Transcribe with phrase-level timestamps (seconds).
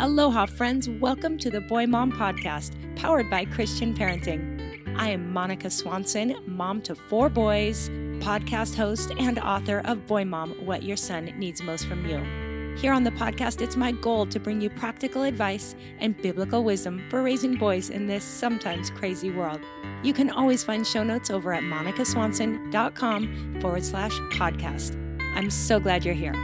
[0.00, 0.88] Aloha, friends.
[0.88, 4.96] Welcome to the Boy Mom Podcast, powered by Christian Parenting.
[4.96, 10.52] I am Monica Swanson, mom to four boys, podcast host, and author of Boy Mom
[10.64, 12.41] What Your Son Needs Most from You.
[12.76, 17.04] Here on the podcast, it's my goal to bring you practical advice and biblical wisdom
[17.10, 19.60] for raising boys in this sometimes crazy world.
[20.02, 24.98] You can always find show notes over at monicaswanson.com forward slash podcast.
[25.36, 26.34] I'm so glad you're here.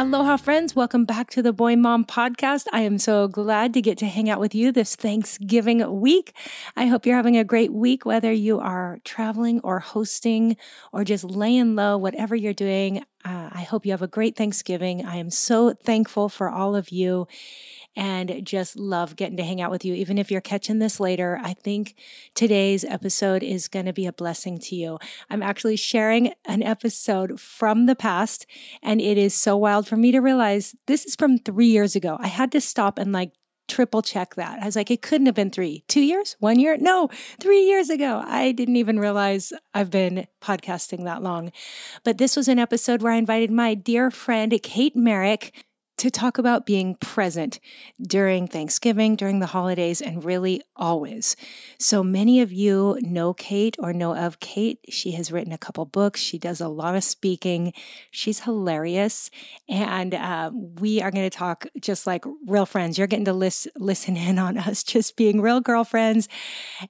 [0.00, 0.74] Aloha, friends.
[0.74, 2.64] Welcome back to the Boy Mom Podcast.
[2.72, 6.34] I am so glad to get to hang out with you this Thanksgiving week.
[6.74, 10.56] I hope you're having a great week, whether you are traveling or hosting
[10.90, 13.04] or just laying low, whatever you're doing.
[13.24, 15.04] Uh, I hope you have a great Thanksgiving.
[15.04, 17.28] I am so thankful for all of you
[17.96, 19.94] and just love getting to hang out with you.
[19.94, 21.96] Even if you're catching this later, I think
[22.34, 24.98] today's episode is going to be a blessing to you.
[25.28, 28.46] I'm actually sharing an episode from the past,
[28.82, 32.16] and it is so wild for me to realize this is from three years ago.
[32.20, 33.32] I had to stop and like
[33.70, 34.60] triple check that.
[34.60, 36.76] I was like, it couldn't have been three, two years, one year?
[36.78, 37.08] No,
[37.40, 38.22] three years ago.
[38.26, 41.52] I didn't even realize I've been podcasting that long.
[42.04, 45.64] But this was an episode where I invited my dear friend, Kate Merrick
[46.00, 47.60] to talk about being present
[48.00, 51.36] during Thanksgiving, during the holidays, and really always.
[51.78, 54.78] So many of you know Kate or know of Kate.
[54.88, 57.74] She has written a couple books, she does a lot of speaking.
[58.10, 59.30] She's hilarious.
[59.68, 62.96] And uh, we are going to talk just like real friends.
[62.96, 66.28] You're getting to list, listen in on us just being real girlfriends.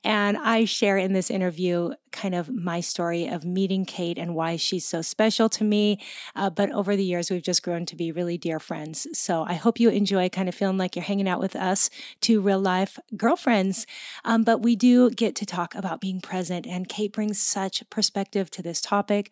[0.05, 4.57] And I share in this interview kind of my story of meeting Kate and why
[4.57, 5.99] she's so special to me.
[6.35, 9.07] Uh, but over the years, we've just grown to be really dear friends.
[9.13, 11.91] So I hope you enjoy kind of feeling like you're hanging out with us,
[12.21, 13.87] two real life girlfriends.
[14.25, 18.51] Um, but we do get to talk about being present, and Kate brings such perspective
[18.53, 19.31] to this topic.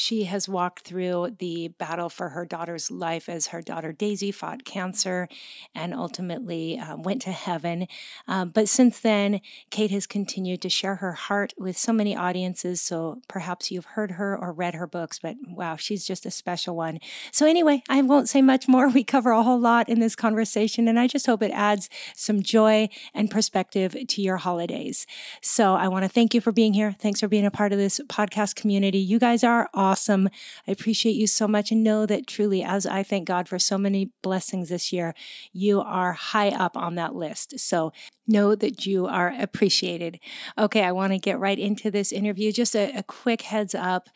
[0.00, 4.64] She has walked through the battle for her daughter's life as her daughter Daisy fought
[4.64, 5.28] cancer
[5.74, 7.88] and ultimately um, went to heaven.
[8.28, 12.80] Um, but since then, Kate has continued to share her heart with so many audiences.
[12.80, 16.76] So perhaps you've heard her or read her books, but wow, she's just a special
[16.76, 17.00] one.
[17.32, 18.88] So, anyway, I won't say much more.
[18.98, 22.40] We cover a whole lot in this conversation, and I just hope it adds some
[22.40, 25.08] joy and perspective to your holidays.
[25.42, 26.94] So, I want to thank you for being here.
[27.00, 28.98] Thanks for being a part of this podcast community.
[28.98, 30.28] You guys are awesome awesome.
[30.66, 33.78] I appreciate you so much and know that truly, as I thank God for so
[33.78, 35.14] many blessings this year,
[35.52, 37.58] you are high up on that list.
[37.58, 37.92] So
[38.26, 40.20] know that you are appreciated.
[40.58, 42.52] Okay, I want to get right into this interview.
[42.52, 44.10] Just a, a quick heads up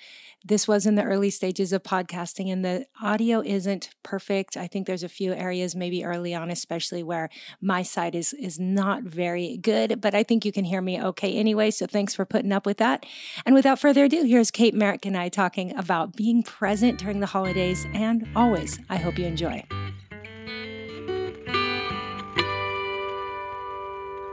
[0.45, 4.57] this was in the early stages of podcasting and the audio isn't perfect.
[4.57, 7.29] I think there's a few areas maybe early on especially where
[7.61, 11.37] my side is is not very good but i think you can hear me okay
[11.37, 13.05] anyway so thanks for putting up with that.
[13.47, 17.27] And without further ado here's kate merrick and i talking about being present during the
[17.27, 19.65] holidays and always i hope you enjoy.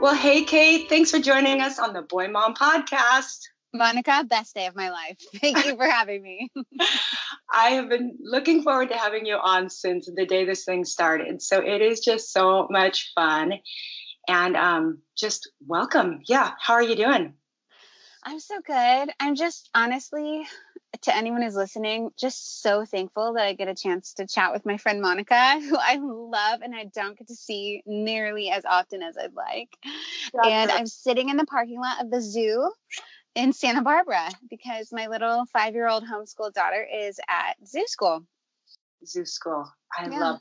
[0.00, 4.66] Well hey kate thanks for joining us on the boy mom podcast Monica, best day
[4.66, 5.18] of my life.
[5.40, 6.50] Thank you for having me.
[7.52, 11.42] I have been looking forward to having you on since the day this thing started.
[11.42, 13.54] So it is just so much fun.
[14.28, 16.20] And um, just welcome.
[16.26, 16.52] Yeah.
[16.60, 17.34] How are you doing?
[18.22, 19.10] I'm so good.
[19.18, 20.46] I'm just honestly,
[21.02, 24.66] to anyone who's listening, just so thankful that I get a chance to chat with
[24.66, 29.02] my friend Monica, who I love and I don't get to see nearly as often
[29.02, 29.70] as I'd like.
[30.34, 32.70] That's and I'm sitting in the parking lot of the zoo
[33.34, 38.24] in Santa Barbara because my little five year old homeschool daughter is at zoo school.
[39.06, 39.70] Zoo school.
[39.98, 40.18] I yeah.
[40.18, 40.40] love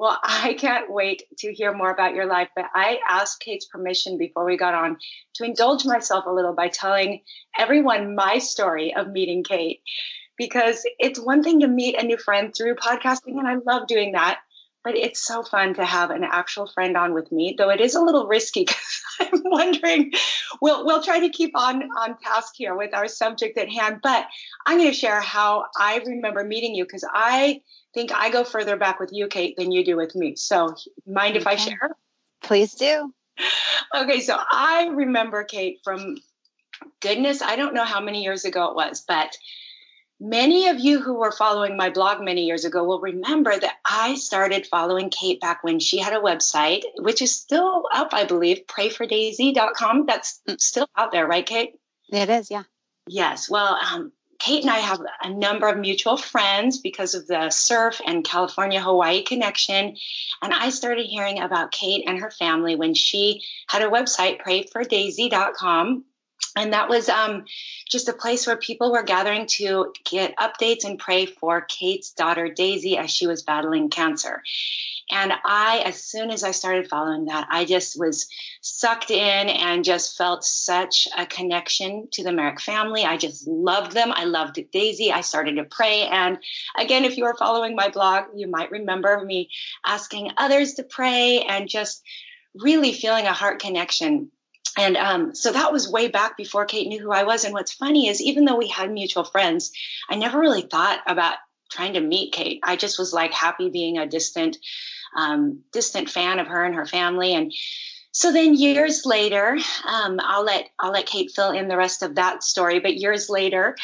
[0.00, 4.16] well, I can't wait to hear more about your life, but I asked Kate's permission
[4.16, 4.96] before we got on
[5.34, 7.20] to indulge myself a little by telling
[7.56, 9.80] everyone my story of meeting Kate.
[10.38, 14.12] Because it's one thing to meet a new friend through podcasting, and I love doing
[14.12, 14.40] that.
[14.82, 17.94] But it's so fun to have an actual friend on with me, though it is
[17.94, 20.12] a little risky because I'm wondering.
[20.60, 24.00] We'll we'll try to keep on on task here with our subject at hand.
[24.02, 24.26] But
[24.66, 27.60] I'm going to share how I remember meeting you because I
[27.94, 30.36] think I go further back with you, Kate, than you do with me.
[30.36, 30.74] So,
[31.06, 31.40] mind okay.
[31.40, 31.90] if I share?
[32.42, 33.12] Please do.
[33.94, 36.16] Okay, so I remember Kate from
[37.00, 39.36] goodness, I don't know how many years ago it was, but
[40.20, 44.14] many of you who were following my blog many years ago will remember that I
[44.14, 48.66] started following Kate back when she had a website, which is still up, I believe,
[48.66, 50.06] prayfordaisy.com.
[50.06, 51.74] That's still out there, right, Kate?
[52.12, 52.64] It is, yeah.
[53.06, 53.48] Yes.
[53.48, 58.00] Well, um, Kate and I have a number of mutual friends because of the surf
[58.06, 59.96] and California Hawaii connection.
[60.42, 66.04] And I started hearing about Kate and her family when she had a website, prayfordaisy.com.
[66.56, 67.44] And that was um,
[67.88, 72.48] just a place where people were gathering to get updates and pray for Kate's daughter,
[72.48, 74.42] Daisy, as she was battling cancer.
[75.10, 78.28] And I, as soon as I started following that, I just was
[78.60, 83.04] sucked in and just felt such a connection to the Merrick family.
[83.04, 84.12] I just loved them.
[84.12, 85.10] I loved Daisy.
[85.10, 86.02] I started to pray.
[86.02, 86.38] And
[86.78, 89.50] again, if you are following my blog, you might remember me
[89.84, 92.02] asking others to pray and just
[92.54, 94.30] really feeling a heart connection.
[94.76, 97.44] And um, so that was way back before Kate knew who I was.
[97.44, 99.72] And what's funny is, even though we had mutual friends,
[100.08, 101.36] I never really thought about
[101.70, 102.60] trying to meet Kate.
[102.62, 104.58] I just was like happy being a distant
[105.16, 107.34] um, distant fan of her and her family.
[107.34, 107.52] And
[108.12, 109.56] so then years later,
[109.86, 112.80] um, I'll let I'll let Kate fill in the rest of that story.
[112.80, 113.76] But years later,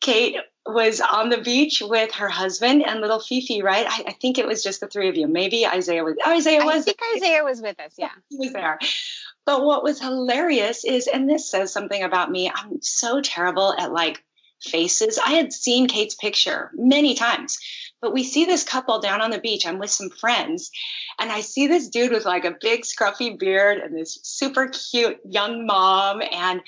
[0.00, 0.36] Kate
[0.66, 3.62] was on the beach with her husband and little Fifi.
[3.62, 3.86] Right?
[3.86, 5.28] I, I think it was just the three of you.
[5.28, 6.16] Maybe Isaiah was.
[6.24, 6.76] Oh, Isaiah was.
[6.76, 7.94] I think Isaiah was with us.
[7.98, 8.78] Yeah, he was there.
[9.46, 12.50] But what was hilarious is, and this says something about me.
[12.54, 14.22] I'm so terrible at like
[14.60, 15.18] faces.
[15.18, 17.58] I had seen Kate's picture many times,
[18.00, 19.66] but we see this couple down on the beach.
[19.66, 20.70] I'm with some friends,
[21.18, 25.20] and I see this dude with like a big scruffy beard and this super cute
[25.28, 26.22] young mom.
[26.22, 26.62] And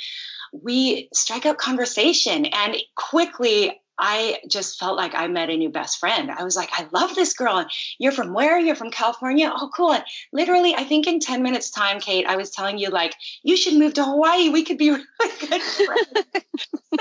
[0.53, 5.99] we strike up conversation, and quickly I just felt like I met a new best
[5.99, 6.31] friend.
[6.31, 7.59] I was like, I love this girl.
[7.59, 8.59] And you're from where?
[8.59, 9.51] You're from California?
[9.55, 9.93] Oh, cool.
[9.93, 13.57] And literally, I think in 10 minutes' time, Kate, I was telling you, like, you
[13.57, 14.51] should move to Hawaii.
[14.51, 15.05] We could be really
[15.41, 16.27] good friends.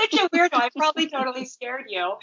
[0.00, 0.54] Such a weirdo.
[0.54, 2.14] I probably totally scared you.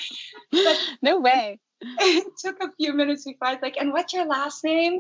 [0.52, 1.60] But no way.
[1.82, 5.00] it took a few minutes before I was like, and what's your last name?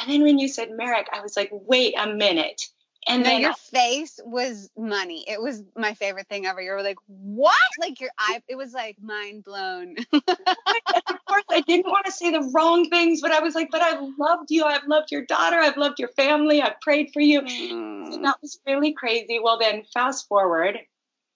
[0.00, 2.62] And then when you said Merrick, I was like, wait a minute.
[3.08, 5.24] And then your I, face was money.
[5.26, 6.60] It was my favorite thing ever.
[6.60, 7.56] You were like, what?
[7.80, 9.96] Like your eye, it was like mind blown.
[10.12, 13.82] of course, I didn't want to say the wrong things, but I was like, but
[13.82, 14.64] I loved you.
[14.64, 15.56] I've loved your daughter.
[15.56, 16.62] I've loved your family.
[16.62, 17.42] I've prayed for you.
[17.42, 18.12] Mm.
[18.12, 19.40] So that was really crazy.
[19.42, 20.78] Well, then fast forward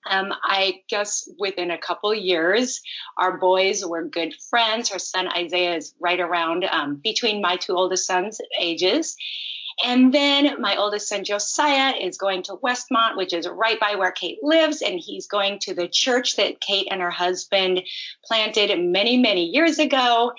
[0.09, 2.81] um, I guess within a couple years,
[3.19, 4.91] our boys were good friends.
[4.91, 9.17] Her son Isaiah is right around um, between my two oldest sons' ages.
[9.85, 14.11] And then my oldest son Josiah is going to Westmont, which is right by where
[14.11, 17.83] Kate lives, and he's going to the church that Kate and her husband
[18.25, 20.33] planted many, many years ago.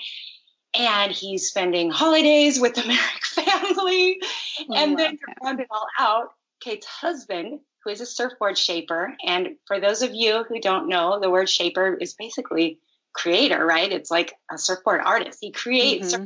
[0.74, 4.20] And he's spending holidays with the Merrick family.
[4.68, 9.14] and then to round it all out, Kate's husband who is a surfboard shaper.
[9.24, 12.80] And for those of you who don't know, the word shaper is basically
[13.12, 13.90] creator, right?
[13.90, 15.38] It's like a surfboard artist.
[15.40, 16.24] He creates mm-hmm.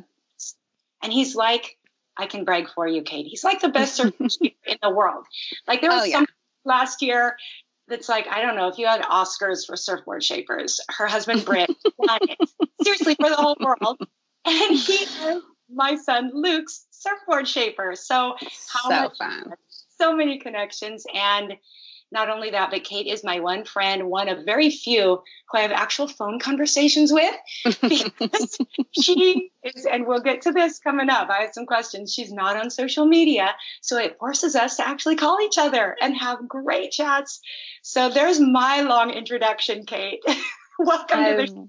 [1.02, 1.76] and he's like,
[2.16, 3.26] I can brag for you, Kate.
[3.26, 4.12] He's like the best in
[4.82, 5.24] the world.
[5.66, 6.16] Like there was oh, yeah.
[6.16, 6.26] some
[6.64, 7.36] last year
[7.88, 10.80] that's like, I don't know if you had Oscars for surfboard shapers.
[10.88, 12.38] Her husband Britt won it.
[12.82, 13.98] Seriously, for the whole world.
[14.44, 17.94] And he is my son Luke's surfboard shaper.
[17.96, 18.36] So
[18.68, 19.54] how so much fun
[20.02, 21.06] so many connections.
[21.14, 21.54] And
[22.12, 25.62] not only that, but Kate is my one friend, one of very few who I
[25.62, 27.34] have actual phone conversations with
[27.82, 28.58] because
[28.92, 31.30] she is, and we'll get to this coming up.
[31.30, 32.12] I have some questions.
[32.12, 33.54] She's not on social media.
[33.80, 37.40] So it forces us to actually call each other and have great chats.
[37.82, 40.20] So there's my long introduction, Kate.
[40.78, 41.68] Welcome I to the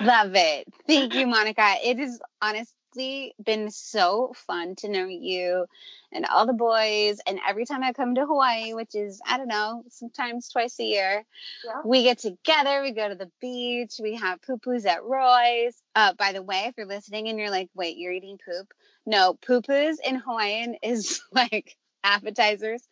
[0.00, 0.68] Love it.
[0.86, 1.74] Thank you, Monica.
[1.84, 5.66] It is honest honestly been so fun to know you
[6.12, 7.18] and all the boys.
[7.26, 10.84] And every time I come to Hawaii, which is, I don't know, sometimes twice a
[10.84, 11.24] year,
[11.64, 11.80] yeah.
[11.84, 15.80] we get together, we go to the beach, we have poo poos at Roy's.
[15.94, 18.72] Uh, by the way, if you're listening and you're like, wait, you're eating poop?
[19.06, 22.82] No, poo poos in Hawaiian is like appetizers.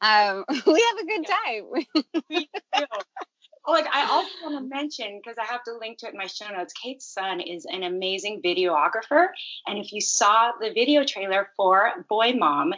[0.00, 2.44] Um, we have a good time.
[3.66, 6.18] Oh, like I also want to mention because I have to link to it in
[6.18, 6.72] my show notes.
[6.72, 9.26] Kate's son is an amazing videographer,
[9.66, 12.74] and if you saw the video trailer for Boy Mom,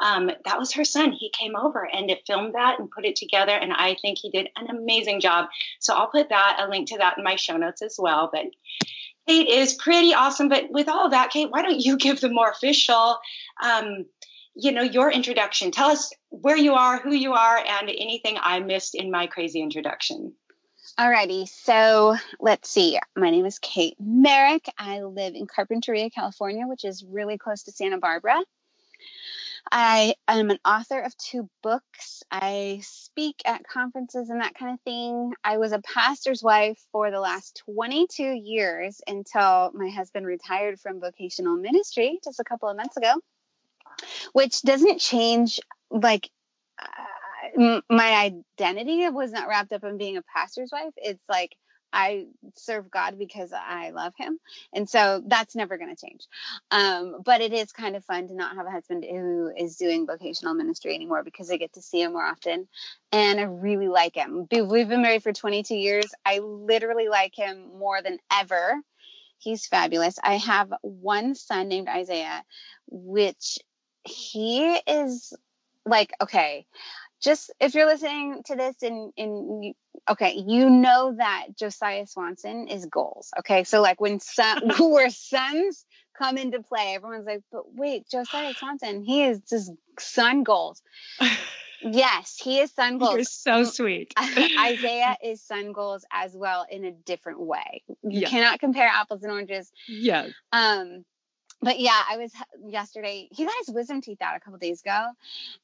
[0.00, 1.12] um, that was her son.
[1.12, 4.30] He came over and it filmed that and put it together, and I think he
[4.30, 5.48] did an amazing job.
[5.78, 8.30] So I'll put that a link to that in my show notes as well.
[8.32, 8.46] But
[9.26, 10.48] Kate is pretty awesome.
[10.48, 13.18] But with all that, Kate, why don't you give the more official?
[13.62, 14.06] Um,
[14.60, 15.70] you know, your introduction.
[15.70, 19.60] Tell us where you are, who you are, and anything I missed in my crazy
[19.60, 20.34] introduction.
[20.98, 22.98] Alrighty, so let's see.
[23.16, 24.66] My name is Kate Merrick.
[24.78, 28.42] I live in Carpinteria, California, which is really close to Santa Barbara.
[29.72, 32.22] I am an author of two books.
[32.30, 35.32] I speak at conferences and that kind of thing.
[35.44, 41.00] I was a pastor's wife for the last 22 years until my husband retired from
[41.00, 43.14] vocational ministry just a couple of months ago
[44.32, 46.30] which doesn't change like
[46.80, 50.92] uh, my identity was not wrapped up in being a pastor's wife.
[50.96, 51.56] It's like
[51.92, 54.38] I serve God because I love Him,
[54.72, 56.26] and so that's never going to change.
[56.70, 60.06] Um, but it is kind of fun to not have a husband who is doing
[60.06, 62.68] vocational ministry anymore because I get to see him more often,
[63.10, 64.46] and I really like him.
[64.50, 66.06] We've been married for 22 years.
[66.24, 68.80] I literally like him more than ever.
[69.38, 70.18] He's fabulous.
[70.22, 72.44] I have one son named Isaiah,
[72.88, 73.58] which
[74.04, 75.32] he is
[75.86, 76.66] like okay
[77.20, 79.74] just if you're listening to this and and
[80.08, 83.64] okay you know that josiah swanson is goals okay?
[83.64, 85.84] So like when son where sons
[86.18, 90.82] come into play everyone's like but wait josiah swanson he is just son goals.
[91.82, 93.14] Yes he is son goals.
[93.14, 94.12] you're so sweet.
[94.18, 97.82] Isaiah is son goals as well in a different way.
[98.02, 98.30] You yes.
[98.30, 99.70] cannot compare apples and oranges.
[99.88, 101.04] Yes um
[101.62, 102.32] but yeah, I was
[102.66, 103.28] yesterday.
[103.30, 105.08] He got his wisdom teeth out a couple days ago,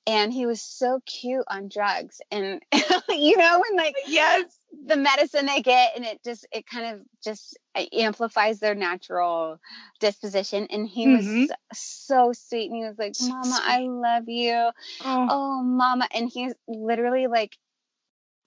[0.07, 2.21] and he was so cute on drugs.
[2.31, 2.63] And
[3.09, 4.45] you know, when like yes,
[4.87, 7.59] the medicine they get, and it just it kind of just
[7.99, 9.59] amplifies their natural
[10.01, 10.67] disposition.
[10.71, 11.41] And he mm-hmm.
[11.43, 14.71] was so sweet, and he was like, "Mama, I love you."
[15.03, 15.27] Oh.
[15.31, 17.57] oh, Mama, and he's literally like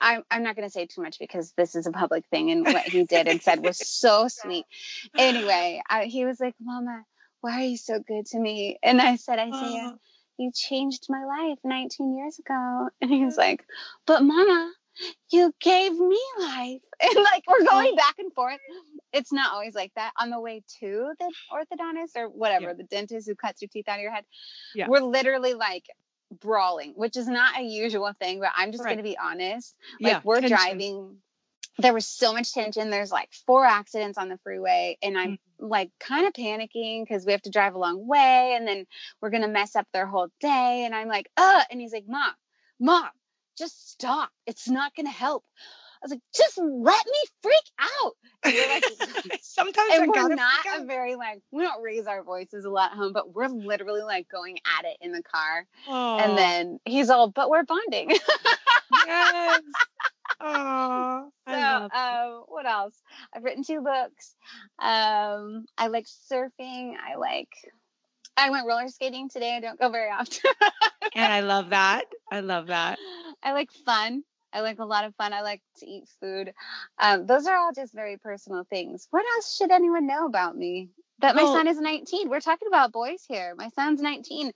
[0.01, 2.65] I'm, I'm not going to say too much because this is a public thing and
[2.65, 4.65] what he did and said was so sweet.
[5.17, 7.03] Anyway, I, he was like, Mama,
[7.41, 8.77] why are you so good to me?
[8.83, 9.99] And I said, Isaiah, oh.
[10.37, 12.89] you changed my life 19 years ago.
[13.01, 13.65] And he was like,
[14.05, 14.71] but mama,
[15.31, 16.81] you gave me life.
[17.01, 18.57] And like, we're going back and forth.
[19.13, 22.73] It's not always like that on the way to the orthodontist or whatever, yeah.
[22.73, 24.25] the dentist who cuts your teeth out of your head.
[24.75, 24.87] Yeah.
[24.89, 25.85] We're literally like
[26.41, 28.89] brawling, which is not a usual thing, but I'm just right.
[28.89, 29.75] going to be honest.
[30.01, 30.57] Like, yeah, we're tension.
[30.57, 31.17] driving
[31.79, 32.89] there was so much tension.
[32.89, 35.48] There's like four accidents on the freeway, and I'm mm-hmm.
[35.59, 38.85] Like kind of panicking because we have to drive a long way, and then
[39.21, 40.83] we're gonna mess up their whole day.
[40.85, 42.33] And I'm like, uh, and he's like, Mom,
[42.79, 43.09] Mom,
[43.57, 44.29] just stop.
[44.45, 45.43] It's not gonna help.
[46.01, 48.13] I was like, just let me freak out.
[48.43, 48.83] And we're like,
[49.41, 52.97] sometimes and we're not a very like we don't raise our voices a lot at
[52.97, 55.65] home, but we're literally like going at it in the car.
[55.87, 56.19] Oh.
[56.19, 58.11] And then he's all, but we're bonding.
[59.05, 59.61] yes.
[60.41, 62.95] Oh, so, um, what else?
[63.33, 64.35] I've written two books.
[64.79, 66.93] Um, I like surfing.
[66.95, 67.49] I like.
[68.37, 69.55] I went roller skating today.
[69.55, 70.51] I don't go very often.
[71.15, 72.05] and I love that.
[72.31, 72.97] I love that.
[73.43, 74.23] I like fun.
[74.53, 75.33] I like a lot of fun.
[75.33, 76.53] I like to eat food.
[76.97, 79.07] Um, those are all just very personal things.
[79.11, 80.89] What else should anyone know about me?
[81.21, 81.53] That my oh.
[81.53, 82.29] son is 19.
[82.29, 83.53] We're talking about boys here.
[83.57, 84.51] My son's 19.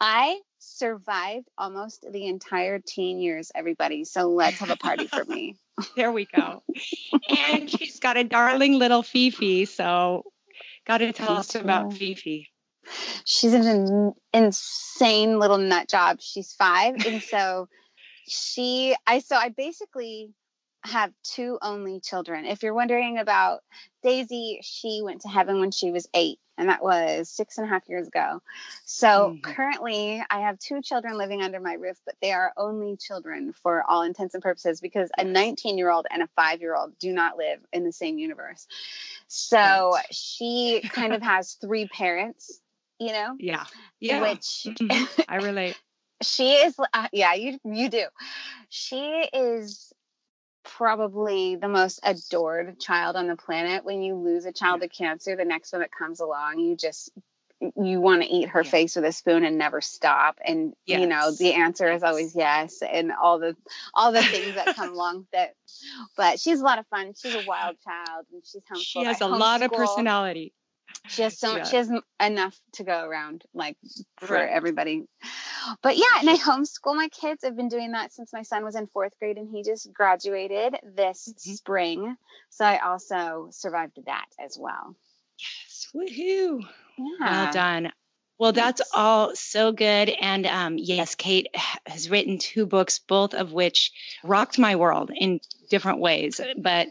[0.00, 4.04] I survived almost the entire teen years, everybody.
[4.04, 5.56] So let's have a party for me.
[5.96, 6.62] there we go.
[7.28, 9.64] and she's got a darling little Fifi.
[9.64, 10.24] So
[10.86, 12.48] got to tell us about Fifi.
[13.24, 16.18] She's an insane little nut job.
[16.20, 16.94] She's five.
[17.06, 17.68] And so
[18.28, 20.32] she, I, so I basically
[20.84, 22.46] have two only children.
[22.46, 23.62] If you're wondering about
[24.02, 27.68] Daisy, she went to heaven when she was eight, and that was six and a
[27.68, 28.40] half years ago.
[28.84, 29.40] So mm-hmm.
[29.40, 33.82] currently, I have two children living under my roof, but they are only children for
[33.88, 37.12] all intents and purposes because a 19 year old and a five year old do
[37.12, 38.66] not live in the same universe.
[39.26, 40.04] So right.
[40.10, 42.60] she kind of has three parents,
[42.98, 43.34] you know?
[43.38, 43.64] Yeah.
[44.00, 44.22] Yeah.
[44.22, 45.22] Which mm-hmm.
[45.28, 45.76] I relate.
[46.22, 48.04] she is, uh, yeah, you, you do.
[48.68, 49.92] She is
[50.76, 53.84] probably the most adored child on the planet.
[53.84, 57.10] When you lose a child to cancer, the next one that comes along, you just
[57.60, 58.70] you want to eat her yeah.
[58.70, 60.38] face with a spoon and never stop.
[60.44, 61.00] And yes.
[61.00, 62.82] you know the answer is always yes.
[62.82, 63.56] and all the
[63.94, 65.56] all the things that come along with it.
[66.16, 67.14] But she's a lot of fun.
[67.20, 70.52] She's a wild child and she's homeschooled she has a lot of personality
[71.06, 71.90] she has so much, she has
[72.20, 73.76] enough to go around like
[74.18, 74.50] for right.
[74.50, 75.04] everybody
[75.82, 78.74] but yeah and i homeschool my kids i've been doing that since my son was
[78.74, 81.52] in fourth grade and he just graduated this mm-hmm.
[81.52, 82.16] spring
[82.50, 84.96] so i also survived that as well
[85.38, 86.62] yes woohoo
[86.98, 87.44] yeah.
[87.44, 87.92] Well done.
[88.38, 90.08] Well, that's all so good.
[90.08, 91.48] And um, yes, Kate
[91.86, 93.92] has written two books, both of which
[94.22, 96.40] rocked my world in different ways.
[96.56, 96.88] But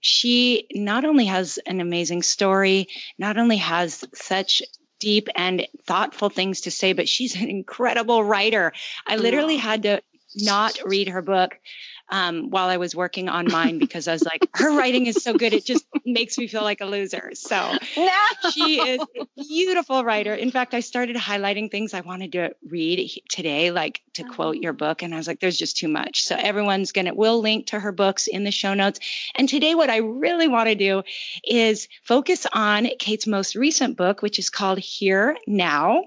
[0.00, 4.62] she not only has an amazing story, not only has such
[5.00, 8.72] deep and thoughtful things to say, but she's an incredible writer.
[9.06, 10.02] I literally had to
[10.36, 11.58] not read her book
[12.08, 15.34] um, while I was working on mine because I was like, her writing is so
[15.34, 15.52] good.
[15.52, 17.30] It just makes me feel like a loser.
[17.34, 18.50] So no.
[18.52, 20.34] she is a beautiful writer.
[20.34, 24.72] In fact, I started highlighting things I wanted to read today, like to quote your
[24.72, 25.02] book.
[25.02, 26.24] And I was like, there's just too much.
[26.24, 29.00] So everyone's going to, we'll link to her books in the show notes.
[29.34, 31.02] And today, what I really want to do
[31.42, 36.04] is focus on Kate's most recent book, which is called Here Now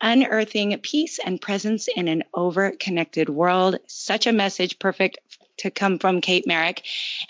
[0.00, 3.78] unearthing peace and presence in an over-connected world.
[3.86, 5.18] Such a message, perfect
[5.58, 6.82] to come from Kate Merrick.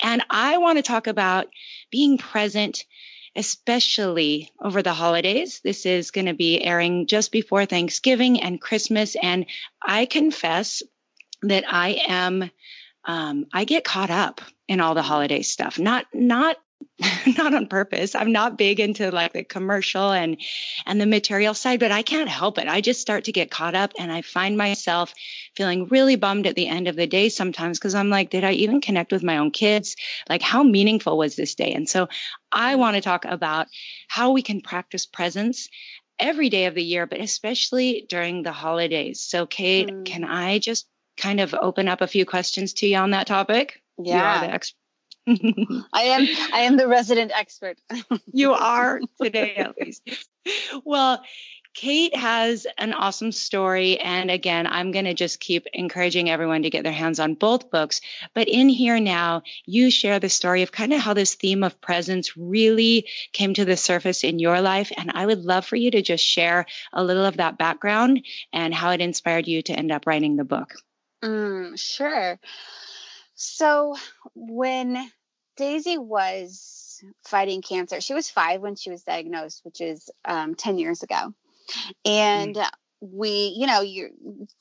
[0.02, 1.47] And I want to talk about
[1.90, 2.85] being present,
[3.37, 5.61] especially over the holidays.
[5.62, 9.16] This is going to be airing just before Thanksgiving and Christmas.
[9.21, 9.47] And
[9.83, 10.83] I confess
[11.42, 12.50] that I am,
[13.04, 15.78] um, I get caught up in all the holiday stuff.
[15.78, 16.56] Not, not
[17.39, 18.15] not on purpose.
[18.15, 20.37] I'm not big into like the commercial and
[20.87, 22.69] and the material side, but I can't help it.
[22.69, 25.13] I just start to get caught up and I find myself
[25.57, 28.53] feeling really bummed at the end of the day sometimes because I'm like, did I
[28.53, 29.97] even connect with my own kids?
[30.29, 31.73] Like how meaningful was this day?
[31.73, 32.09] And so
[32.53, 33.67] I want to talk about
[34.07, 35.69] how we can practice presence
[36.21, 39.21] every day of the year, but especially during the holidays.
[39.21, 40.05] So Kate, mm.
[40.05, 40.87] can I just
[41.17, 43.83] kind of open up a few questions to you on that topic?
[43.99, 44.17] Yeah.
[44.17, 44.84] You are the expert
[45.93, 47.78] I am I am the resident expert.
[48.33, 50.02] you are today at least.
[50.85, 51.23] Well,
[51.75, 53.99] Kate has an awesome story.
[53.99, 57.70] And again, I'm going to just keep encouraging everyone to get their hands on both
[57.70, 58.01] books.
[58.33, 61.81] But in here now, you share the story of kind of how this theme of
[61.81, 64.92] presence really came to the surface in your life.
[64.96, 68.72] And I would love for you to just share a little of that background and
[68.72, 70.75] how it inspired you to end up writing the book.
[71.25, 72.38] Mm, sure.
[73.35, 73.97] So
[74.35, 75.11] when
[75.57, 80.79] Daisy was fighting cancer, she was five when she was diagnosed, which is um, 10
[80.79, 81.35] years ago.
[82.05, 82.70] And mm.
[83.01, 84.11] we, you know, your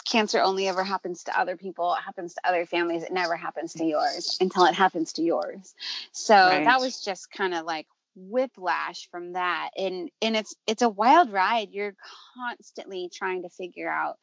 [0.10, 3.04] cancer only ever happens to other people, it happens to other families.
[3.04, 5.74] It never happens to yours until it happens to yours.
[6.12, 6.66] So right.
[6.66, 9.72] that was just kind of like whiplash from that.
[9.78, 11.70] And and it's it's a wild ride.
[11.72, 11.96] You're
[12.36, 14.18] constantly trying to figure out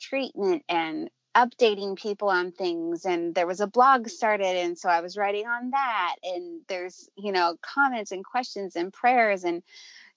[0.00, 5.00] treatment and updating people on things and there was a blog started and so I
[5.00, 9.62] was writing on that and there's you know comments and questions and prayers and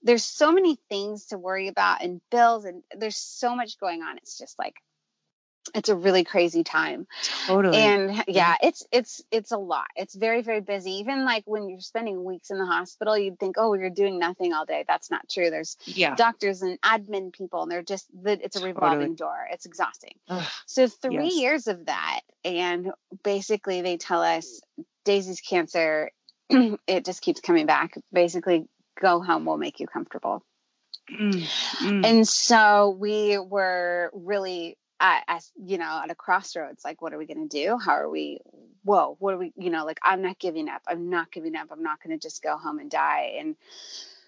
[0.04, 4.18] there's so many things to worry about and bills and there's so much going on.
[4.18, 4.76] It's just like
[5.74, 7.08] it's a really crazy time.
[7.48, 7.78] Totally.
[7.78, 8.56] And yeah.
[8.62, 9.88] it's it's it's a lot.
[9.96, 10.92] It's very very busy.
[10.94, 14.54] Even like when you're spending weeks in the hospital you'd think oh you're doing nothing
[14.54, 14.84] all day.
[14.88, 15.50] That's not true.
[15.50, 16.16] There's yeah.
[16.16, 19.16] doctors and admin people and they're just it's a revolving totally.
[19.16, 19.48] door.
[19.52, 20.16] It's exhausting.
[20.30, 21.36] Ugh, so three yes.
[21.36, 22.92] years of that and
[23.24, 24.62] basically they tell us
[25.06, 26.12] daisy's cancer
[26.50, 27.96] it just keeps coming back.
[28.12, 28.68] Basically
[29.00, 30.44] go home we'll make you comfortable.
[31.12, 31.34] Mm,
[31.82, 32.06] mm.
[32.06, 37.20] And so we were really at, at you know at a crossroads like what are
[37.20, 37.80] we going to do?
[37.80, 38.40] How are we
[38.86, 40.84] whoa what are we you know like i'm not giving up.
[40.88, 41.70] I'm not giving up.
[41.72, 43.36] I'm not going to just go home and die.
[43.40, 43.58] And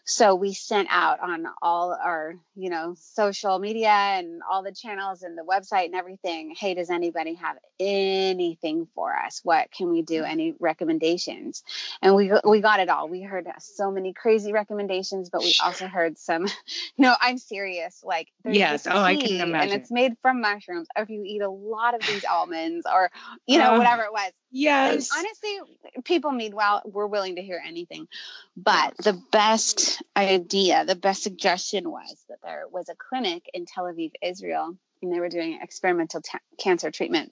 [0.06, 5.24] so we sent out on all our you know social media and all the channels
[5.24, 9.42] and the website and everything hey does anybody have anything for us?
[9.44, 10.24] What can we do?
[10.24, 11.64] Any recommendations?
[12.02, 13.10] And we we got it all.
[13.10, 16.48] We heard so many crazy recommendations but we also heard some
[16.98, 18.88] no i'm serious like yes.
[18.88, 20.88] Oh i can imagine and it's made from mushrooms.
[20.96, 23.10] Or if you eat a lot of these almonds or
[23.48, 24.32] you know uh, whatever it was.
[24.52, 25.10] Yes.
[25.12, 28.08] and honestly people meanwhile we're willing to hear anything.
[28.56, 33.86] But the best idea the best suggestion was that there was a clinic in tel
[33.86, 37.32] aviv israel and they were doing experimental t- cancer treatment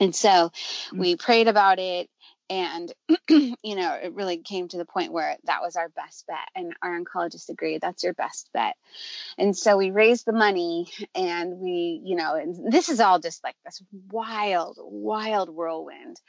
[0.00, 0.50] and so mm.
[0.92, 2.08] we prayed about it
[2.50, 2.92] and
[3.28, 6.74] you know it really came to the point where that was our best bet and
[6.82, 8.74] our oncologist agreed that's your best bet
[9.38, 13.42] and so we raised the money and we you know and this is all just
[13.42, 16.20] like this wild wild whirlwind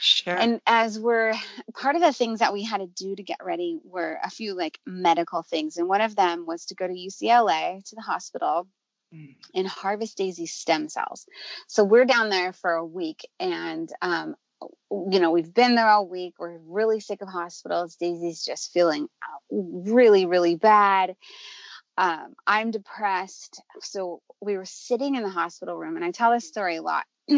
[0.00, 0.34] Sure.
[0.34, 1.32] and as we're
[1.74, 4.54] part of the things that we had to do to get ready were a few
[4.54, 8.66] like medical things and one of them was to go to ucla to the hospital
[9.14, 9.34] Mm.
[9.54, 11.26] and harvest daisy stem cells
[11.66, 14.34] so we're down there for a week and um,
[14.90, 16.34] you know, we've been there all week.
[16.38, 17.96] We're really sick of hospitals.
[17.96, 19.08] Daisy's just feeling
[19.50, 21.16] really, really bad.
[21.96, 23.60] Um, I'm depressed.
[23.80, 27.04] So we were sitting in the hospital room, and I tell this story a lot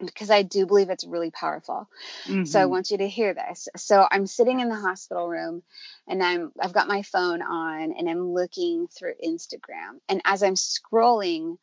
[0.00, 1.88] because I do believe it's really powerful.
[2.26, 2.44] Mm-hmm.
[2.44, 3.68] So I want you to hear this.
[3.76, 5.62] So I'm sitting in the hospital room
[6.08, 9.98] and I'm I've got my phone on and I'm looking through Instagram.
[10.08, 11.56] And as I'm scrolling,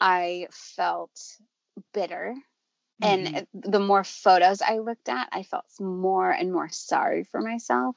[0.00, 1.10] I felt
[1.92, 2.34] bitter
[3.02, 3.70] and Mm-hmm.
[3.70, 7.96] the more photos I looked at, I felt more and more sorry for myself.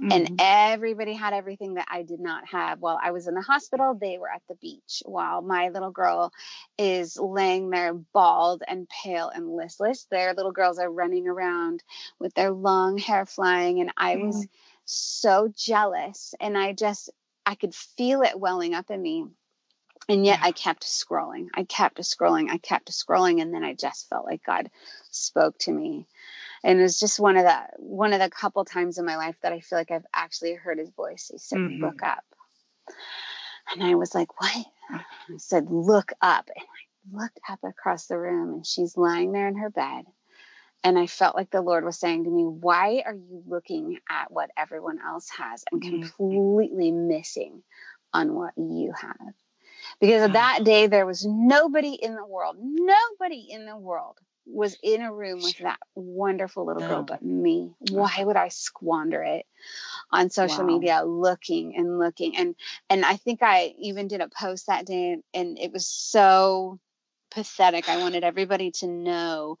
[0.00, 0.10] Mhm.
[0.10, 2.80] And everybody had everything that I did not have.
[2.80, 5.02] While I was in the hospital, they were at the beach.
[5.04, 6.32] While my little girl
[6.78, 11.82] is laying there bald and pale and listless, their little girls are running around
[12.18, 13.80] with their long hair flying.
[13.80, 14.48] And I was Mm.
[14.84, 16.34] so jealous.
[16.40, 17.10] And I just,
[17.44, 19.26] I could feel it welling up in me
[20.08, 20.46] and yet Yeah.
[20.46, 21.48] I kept scrolling.
[21.54, 22.50] I kept scrolling.
[22.50, 24.70] I kept scrolling, and then I just felt like God
[25.10, 26.06] spoke to me,
[26.64, 29.36] and it was just one of the one of the couple times in my life
[29.42, 31.28] that I feel like I've actually heard His voice.
[31.32, 31.80] He said, Mhm.
[31.80, 32.24] "Look up,"
[33.72, 35.04] and I was like, "What?" I
[35.38, 39.56] said, "Look up," and I looked up across the room, and she's lying there in
[39.56, 40.06] her bed.
[40.84, 44.30] And I felt like the Lord was saying to me, Why are you looking at
[44.30, 45.88] what everyone else has and Mhm.
[46.00, 47.62] completely missing
[48.12, 49.34] on what you have?
[50.00, 52.56] Because that day there was nobody in the world.
[52.60, 57.72] Nobody in the world was in a room with that wonderful little girl but me.
[57.78, 59.46] Why would i squander it
[60.12, 60.74] on social Wow.
[60.74, 62.36] media looking and looking?
[62.36, 62.54] And
[62.88, 66.78] and i think i even did a post that day and it was so
[67.32, 67.88] pathetic.
[67.88, 69.58] I wanted everybody to know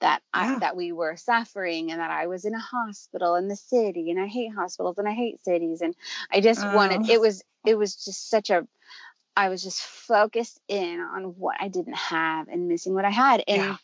[0.00, 0.58] that I, Yeah.
[0.60, 4.20] that we were suffering and that i was in a hospital in the city and
[4.20, 5.94] i hate hospitals and i hate cities and
[6.32, 7.12] i just wanted Oh.
[7.12, 8.66] it was it was just such a
[9.38, 13.44] I was just focused in on what I didn't have and missing what I had.
[13.46, 13.76] And Yeah.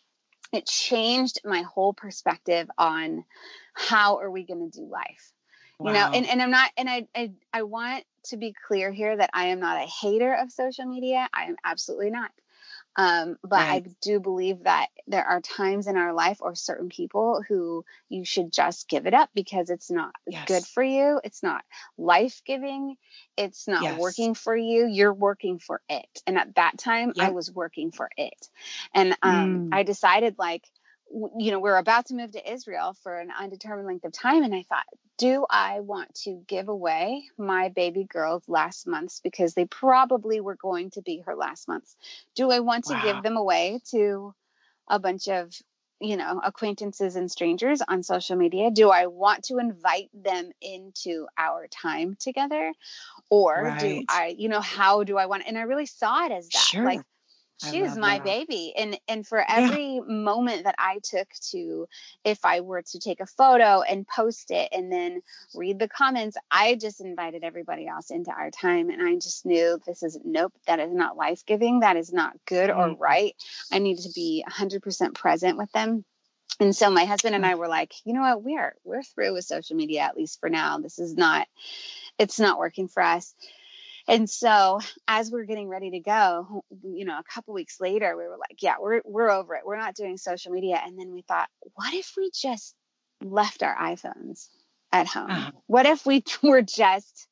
[0.52, 3.24] it changed my whole perspective on
[3.72, 5.32] how are we going to do life.
[5.78, 9.16] You know, and, and I'm not and I, I I want to be clear here
[9.16, 11.28] that I am not a hater of social media.
[11.32, 12.30] I am absolutely not.
[12.96, 17.42] Um, but I do believe that there are times in our life or certain people
[17.46, 20.46] who you should just give it up because it's not Yes.
[20.46, 21.20] good for you.
[21.24, 21.64] It's not
[21.98, 22.96] life giving.
[23.36, 23.98] It's not Yes.
[23.98, 24.86] working for you.
[24.86, 26.22] You're working for it.
[26.26, 28.48] And at that time, I was working for it.
[28.94, 29.72] And um, Mm.
[29.72, 30.64] I decided, like,
[31.38, 34.42] you know, we're about to move to Israel for an undetermined length of time.
[34.42, 39.54] And I thought, do I want to give away my baby girl's last months because
[39.54, 41.96] they probably were going to be her last months?
[42.34, 43.02] Do I want to Wow.
[43.04, 44.34] give them away to
[44.88, 45.52] a bunch of
[46.00, 51.26] you know acquaintances and strangers on social media do i want to invite them into
[51.38, 52.72] our time together
[53.30, 56.50] or do i you know how do i want and i really saw it as
[56.50, 56.84] that Sure.
[56.84, 57.00] like
[57.64, 58.24] I she is my that.
[58.24, 61.88] baby and and for every moment that i took to
[62.24, 65.20] if i were to take a photo and post it and then
[65.54, 69.78] read the comments i just invited everybody else into our time and i just knew
[69.86, 72.96] this is nope that is not life-giving that is not good or Mm.
[73.00, 73.34] right.
[73.72, 76.04] I need to be 100% present with them.
[76.60, 78.42] And so my husband and i were like you know what?
[78.42, 80.78] We're we're through with social media at least for now.
[80.78, 81.48] This is not
[82.18, 83.34] it's not working for us
[84.08, 88.24] and so as we're getting ready to go, you know, a couple weeks later, we
[88.24, 89.62] were like, yeah, we're we're over it.
[89.64, 90.80] We're not doing social media.
[90.84, 92.74] And then we thought, what if we just
[93.22, 94.48] left our iPhones
[94.92, 95.30] at home?
[95.30, 95.50] Uh-huh.
[95.66, 97.28] What if we were just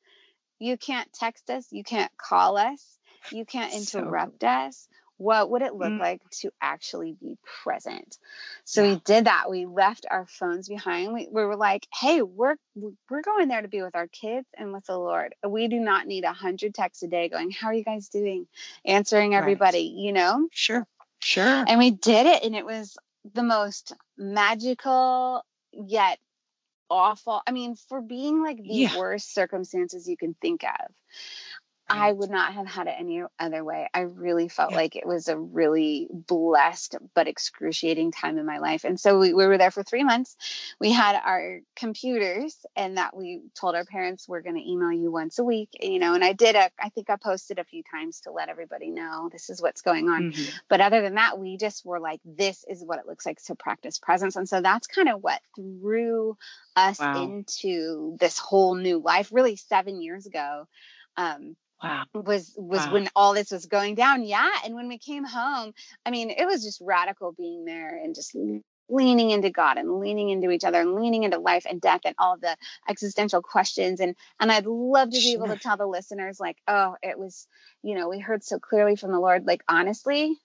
[0.59, 2.97] you can't text us, you can't call us,
[3.31, 4.87] you can't So interrupt us.
[5.17, 5.99] What would it look Mm.
[5.99, 8.17] like to actually be present?
[8.65, 8.93] So Yeah.
[8.95, 9.49] we did that.
[9.49, 11.13] We left our phones behind.
[11.13, 14.73] We, we were like, "Hey, we're we're going there to be with our kids and
[14.73, 15.35] with the Lord.
[15.47, 18.47] We do not need a hundred texts a day going, "How are you guys doing?"
[18.85, 19.39] Answering Right.
[19.39, 20.47] everybody, you know.
[20.51, 20.85] Sure.
[21.19, 21.65] Sure.
[21.67, 22.97] And we did it, and it was
[23.33, 26.19] the most magical yet
[26.89, 27.41] awful.
[27.47, 28.97] I mean, for being like the Yeah.
[28.97, 30.91] worst circumstances you can think of.
[31.89, 33.89] I would not have had it any other way.
[33.93, 34.77] I really felt yeah.
[34.77, 38.85] like it was a really blessed but excruciating time in my life.
[38.85, 40.37] And so we, we were there for three months.
[40.79, 45.11] We had our computers, and that we told our parents we're going to email you
[45.11, 45.69] once a week.
[45.81, 48.49] You know, and I did a, I think I posted a few times to let
[48.49, 50.31] everybody know this is what's going on.
[50.31, 50.55] Mm-hmm.
[50.69, 53.55] But other than that, we just were like, this is what it looks like to
[53.55, 54.35] practice presence.
[54.35, 56.37] And so that's kind of what threw
[56.75, 57.21] us wow.
[57.21, 60.67] into this whole new life, really seven years ago.
[61.15, 62.05] Um, wow.
[62.13, 62.93] was was wow.
[62.93, 64.23] when all this was going down.
[64.23, 65.73] Yeah, and when we came home,
[66.05, 68.35] I mean, it was just radical being there and just
[68.89, 72.15] leaning into God and leaning into each other and leaning into life and death and
[72.19, 72.55] all the
[72.89, 76.95] existential questions and and I'd love to be able to tell the listeners like, oh,
[77.01, 77.47] it was,
[77.81, 79.47] you know, we heard so clearly from the Lord.
[79.47, 80.37] Like honestly,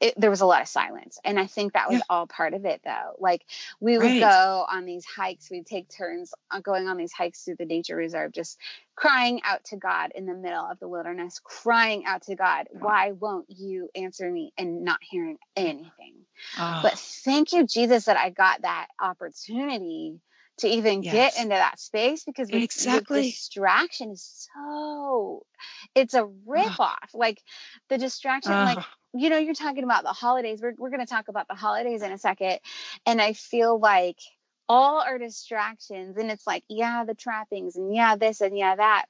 [0.00, 2.04] it, there was a lot of silence and i think that was yeah.
[2.08, 3.44] all part of it though like
[3.80, 4.20] we would right.
[4.20, 7.96] go on these hikes we'd take turns uh, going on these hikes through the nature
[7.96, 8.58] reserve just
[8.94, 13.12] crying out to god in the middle of the wilderness crying out to god why
[13.12, 16.14] won't you answer me and not hearing anything
[16.58, 16.80] oh.
[16.82, 20.20] but thank you jesus that i got that opportunity
[20.58, 21.14] to even yes.
[21.14, 25.44] get into that space because with, exactly with distraction is so
[25.94, 27.42] it's a rip off like
[27.88, 30.60] the distraction like you know, you're talking about the holidays.
[30.62, 32.58] We're, we're going to talk about the holidays in a second.
[33.06, 34.18] And I feel like
[34.68, 39.06] all our distractions, and it's like, yeah, the trappings, and yeah, this, and yeah, that.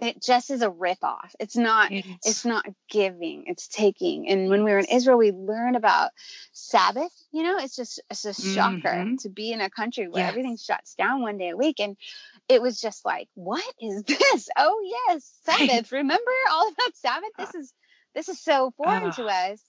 [0.00, 1.34] It just is a rip off.
[1.38, 1.92] It's not.
[1.92, 3.44] It's, it's not giving.
[3.46, 4.28] It's taking.
[4.28, 6.10] And when we were in Israel, we learned about
[6.52, 7.12] Sabbath.
[7.32, 9.16] You know, it's just it's a shocker mm-hmm.
[9.16, 10.30] to be in a country where yes.
[10.30, 11.96] everything shuts down one day a week, and
[12.48, 14.48] it was just like, what is this?
[14.56, 15.92] Oh yes, Sabbath.
[15.92, 17.30] Remember all about Sabbath?
[17.38, 17.72] This is
[18.14, 19.62] this is so foreign uh, to us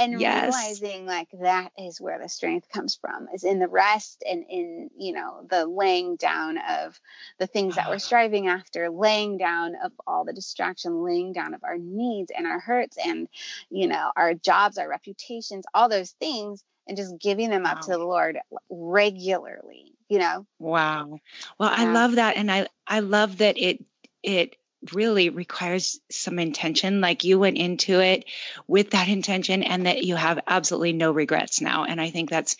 [0.00, 0.44] and yes.
[0.44, 4.90] realizing like that is where the strength comes from is in the rest and in
[4.96, 6.98] you know the laying down of
[7.38, 7.98] the things that we're ah.
[7.98, 12.58] striving after laying down of all the distraction laying down of our needs and our
[12.58, 13.28] hurts and
[13.68, 17.72] you know our jobs our reputations all those things and just giving them wow.
[17.72, 18.38] up to the lord
[18.70, 21.18] regularly you know wow
[21.58, 21.82] well yeah.
[21.82, 23.84] i love that and i i love that it
[24.22, 24.56] it
[24.92, 27.00] really requires some intention.
[27.00, 28.24] Like you went into it
[28.66, 31.84] with that intention and that you have absolutely no regrets now.
[31.84, 32.56] And I think that's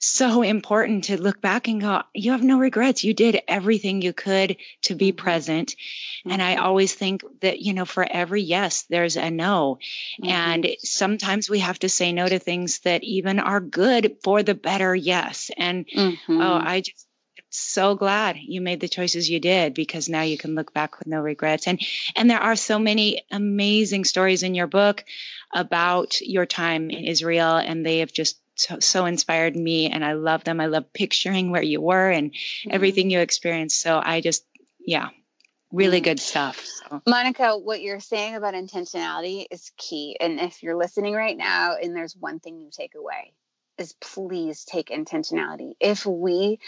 [0.00, 3.02] so important to look back and go, you have no regrets.
[3.02, 5.16] You did everything you could to be mm-hmm.
[5.16, 5.70] present.
[5.70, 6.30] Mm-hmm.
[6.30, 6.64] And I mm-hmm.
[6.64, 9.78] always think that, you know, for every yes, there's a no.
[10.22, 10.30] Mm-hmm.
[10.30, 14.54] And sometimes we have to say no to things that even are good for the
[14.54, 15.50] better yes.
[15.56, 16.40] And oh, mm-hmm.
[16.40, 17.07] oh, I just,
[17.50, 21.08] so glad you made the choices you did because now you can look back with
[21.08, 21.66] no regrets.
[21.66, 21.80] And
[22.16, 25.04] and there are so many amazing stories in your book
[25.54, 29.86] about your time in Israel, and they have just so, so inspired me.
[29.88, 30.60] And I love them.
[30.60, 32.70] I love picturing where you were and mm-hmm.
[32.72, 33.80] everything you experienced.
[33.80, 34.44] So I just,
[34.78, 35.08] yeah,
[35.72, 36.04] really mm-hmm.
[36.04, 36.64] good stuff.
[36.66, 37.02] So.
[37.06, 40.16] Monica, what you're saying about intentionality is key.
[40.20, 43.32] And if you're listening right now and there's one thing you take away,
[43.78, 45.74] is please take intentionality.
[45.78, 46.58] If we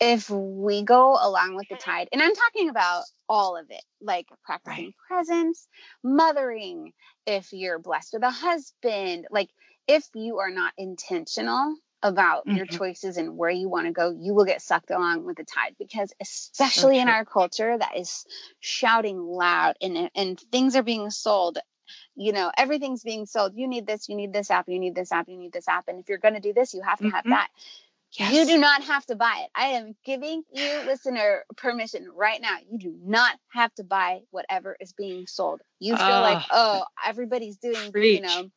[0.00, 4.26] if we go along with the tide, and I'm talking about all of it, like
[4.44, 4.94] practicing right.
[5.08, 5.66] presence,
[6.02, 6.92] mothering,
[7.26, 9.50] if you're blessed with a husband, like
[9.86, 12.56] if you are not intentional about mm-hmm.
[12.56, 15.44] your choices and where you want to go, you will get sucked along with the
[15.44, 17.00] tide because especially okay.
[17.00, 18.26] in our culture that is
[18.60, 21.58] shouting loud and and things are being sold
[22.16, 25.12] you know everything's being sold you need this you need this app you need this
[25.12, 27.04] app you need this app and if you're going to do this you have to
[27.04, 27.14] mm-hmm.
[27.14, 27.48] have that
[28.18, 28.32] Yes.
[28.32, 29.50] You do not have to buy it.
[29.54, 32.56] I am giving you, listener, permission right now.
[32.70, 35.60] You do not have to buy whatever is being sold.
[35.80, 38.20] You feel uh, like, oh, everybody's doing, preach.
[38.20, 38.50] you know,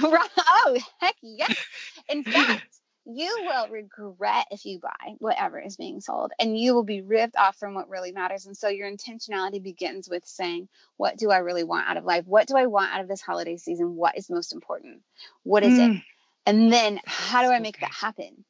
[0.38, 1.56] oh, heck yes.
[2.08, 2.64] In fact,
[3.04, 7.36] you will regret if you buy whatever is being sold and you will be ripped
[7.36, 8.46] off from what really matters.
[8.46, 12.24] And so your intentionality begins with saying, what do I really want out of life?
[12.26, 13.96] What do I want out of this holiday season?
[13.96, 15.00] What is most important?
[15.42, 15.96] What is mm.
[15.96, 16.02] it?
[16.46, 18.44] And then how do I make that happen?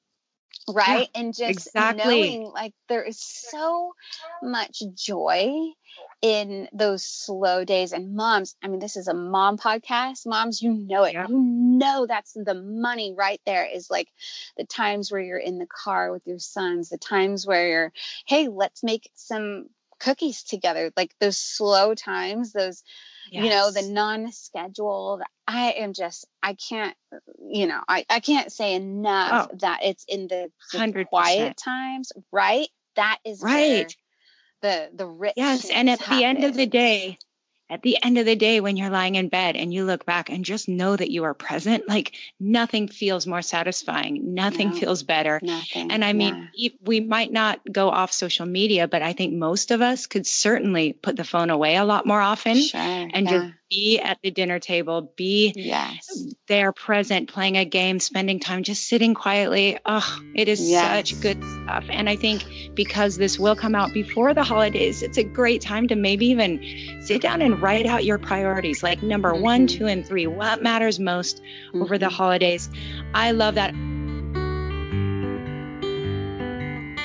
[0.69, 2.05] Right yeah, and just exactly.
[2.05, 3.95] knowing like there is so
[4.43, 5.53] much joy
[6.23, 10.73] in those slow days and moms i mean this is a mom podcast moms you
[10.73, 11.27] know it yeah.
[11.29, 14.09] you know that's the money right there is like
[14.57, 17.93] the times where you're in the car with your sons the times where you're
[18.27, 19.67] hey let's make some
[20.01, 22.83] cookies together like those slow times those
[23.31, 23.45] yes.
[23.45, 28.51] you know the non-scheduled i am just i can't uh, you know i, I can't
[28.51, 32.69] say enough oh, that it's in the, the quiet times right?
[32.97, 33.95] That is right.
[34.63, 37.19] the the rich yes and at the end of the day
[37.71, 40.29] at the end of the day, when you're lying in bed and you look back
[40.29, 44.35] and just know that you are present, like nothing feels more satisfying.
[44.35, 45.39] Nothing no, feels better.
[45.41, 46.71] Nothing, and I mean, yeah.
[46.83, 50.93] we might not go off social media, but I think most of us could certainly
[50.93, 53.31] put the phone away a lot more often sure, and yeah.
[53.31, 56.27] just be at the dinner table, be yes.
[56.49, 59.79] there present, playing a game, spending time, just sitting quietly.
[59.87, 61.09] Oh, it is yes.
[61.11, 61.85] such good stuff.
[61.89, 65.89] And I think because this will come out before the holidays, it's a great time
[65.89, 69.43] to maybe even sit down and write out your priorities like number mm-hmm.
[69.43, 70.27] one, two, and three.
[70.27, 71.83] What matters most mm-hmm.
[71.83, 72.15] over the mm-hmm.
[72.15, 72.69] holidays?
[73.15, 73.75] I love that.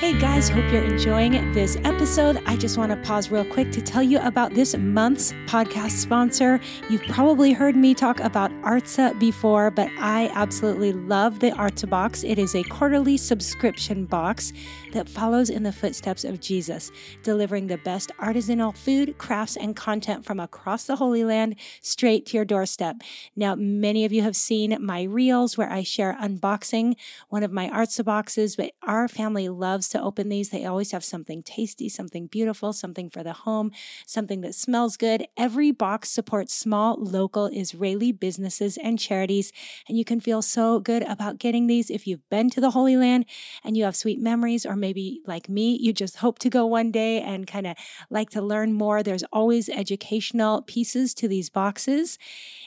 [0.05, 2.39] Hey guys, hope you're enjoying this episode.
[2.45, 6.59] I just want to pause real quick to tell you about this month's podcast sponsor.
[6.91, 12.23] You've probably heard me talk about Artza before, but I absolutely love the Artza box.
[12.23, 14.53] It is a quarterly subscription box
[14.95, 20.25] that follows in the footsteps of Jesus, delivering the best artisanal food, crafts, and content
[20.25, 23.01] from across the Holy Land straight to your doorstep.
[23.35, 26.95] Now, many of you have seen my reels where I share unboxing
[27.27, 30.49] one of my Artza boxes, but our family loves to open these.
[30.49, 33.71] They always have something tasty, something beautiful, something for the home,
[34.05, 35.27] something that smells good.
[35.35, 39.51] Every box supports small, local Israeli businesses and charities.
[39.89, 42.95] And you can feel so good about getting these if you've been to the Holy
[42.95, 43.25] Land
[43.61, 46.91] and you have sweet memories, or maybe like me, you just hope to go one
[46.91, 47.75] day and kind of
[48.09, 49.01] like to learn more.
[49.01, 52.19] There's always educational pieces to these boxes.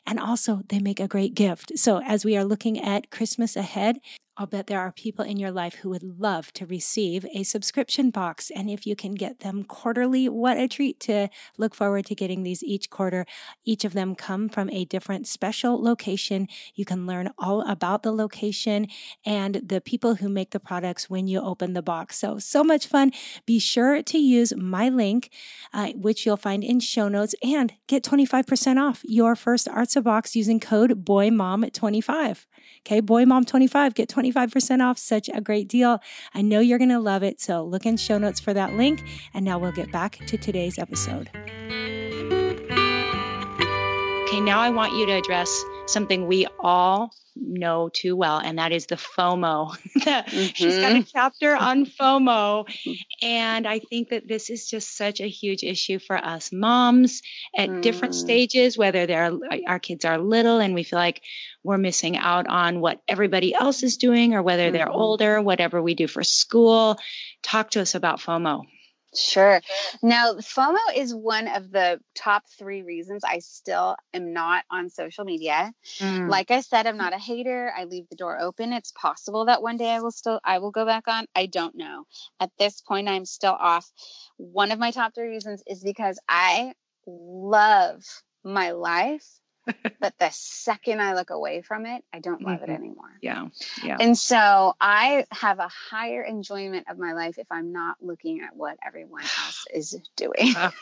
[0.06, 1.78] And also, they make a great gift.
[1.78, 4.00] So, as we are looking at Christmas ahead,
[4.38, 8.10] I'll bet there are people in your life who would love to receive a subscription
[8.10, 8.52] box.
[8.54, 12.44] And if you can get them quarterly, what a treat to look forward to getting
[12.44, 13.26] these each quarter.
[13.64, 16.46] Each of them come from a different special location.
[16.76, 18.86] You can learn all about the location
[19.26, 22.16] and the people who make the products when you open the box.
[22.16, 23.10] So, so much fun.
[23.44, 25.30] Be sure to use my link,
[25.72, 30.36] uh, which you'll find in show notes, and get 25% off your first Artza box
[30.36, 32.46] using code BOYMOM25.
[32.86, 34.98] Okay, BOYMOM25, get 25 25% off.
[34.98, 36.00] Such a great deal.
[36.34, 37.40] I know you're going to love it.
[37.40, 39.02] So look in show notes for that link.
[39.34, 41.30] And now we'll get back to today's episode.
[44.38, 48.70] Okay, now I want you to address something we all know too well, and that
[48.70, 49.76] is the FOMO.
[49.98, 50.46] mm-hmm.
[50.54, 51.10] She's got a mm-hmm.
[51.12, 52.64] chapter on FOMO.
[53.20, 57.22] And I think that this is just such a huge issue for us moms
[57.56, 57.82] at mm.
[57.82, 59.32] different stages, whether they're
[59.66, 61.20] our kids are little and we feel like
[61.64, 65.00] we're missing out on what everybody else is doing, or whether they're mm-hmm.
[65.00, 66.96] older, whatever we do for school.
[67.42, 68.66] Talk to us about FOMO.
[69.14, 69.60] Sure.
[70.02, 75.24] Now, FOMO is one of the top three reasons I still am not on social
[75.24, 75.72] media.
[75.98, 76.28] Mm.
[76.28, 77.72] Like I said, I'm not a hater.
[77.76, 78.72] I leave the door open.
[78.72, 81.26] It's possible that one day I will still I will go back on.
[81.34, 82.04] I don't know.
[82.38, 83.90] At this point, I'm still off.
[84.36, 86.74] One of my top three reasons is because I
[87.06, 88.02] love
[88.44, 89.40] my life
[90.00, 92.70] but the second I look away from it, I don't love mm-hmm.
[92.70, 93.18] it anymore.
[93.20, 93.48] Yeah.
[93.84, 93.96] Yeah.
[94.00, 98.56] And so I have a higher enjoyment of my life if I'm not looking at
[98.56, 100.32] what everyone else is doing.
[100.60, 100.72] Oh,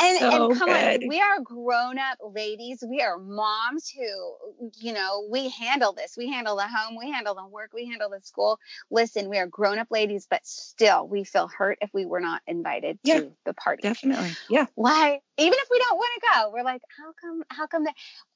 [0.00, 1.02] and, so and come good.
[1.02, 2.84] on, we are grown up ladies.
[2.86, 6.14] We are moms who, you know, we handle this.
[6.16, 8.58] We handle the home, we handle the work, we handle the school.
[8.90, 12.42] Listen, we are grown up ladies, but still we feel hurt if we were not
[12.46, 13.82] invited yeah, to the party.
[13.82, 14.30] Definitely.
[14.50, 14.66] Yeah.
[14.74, 15.20] Why?
[15.38, 17.94] Even if we don't want to go, we're like, how come, how come that?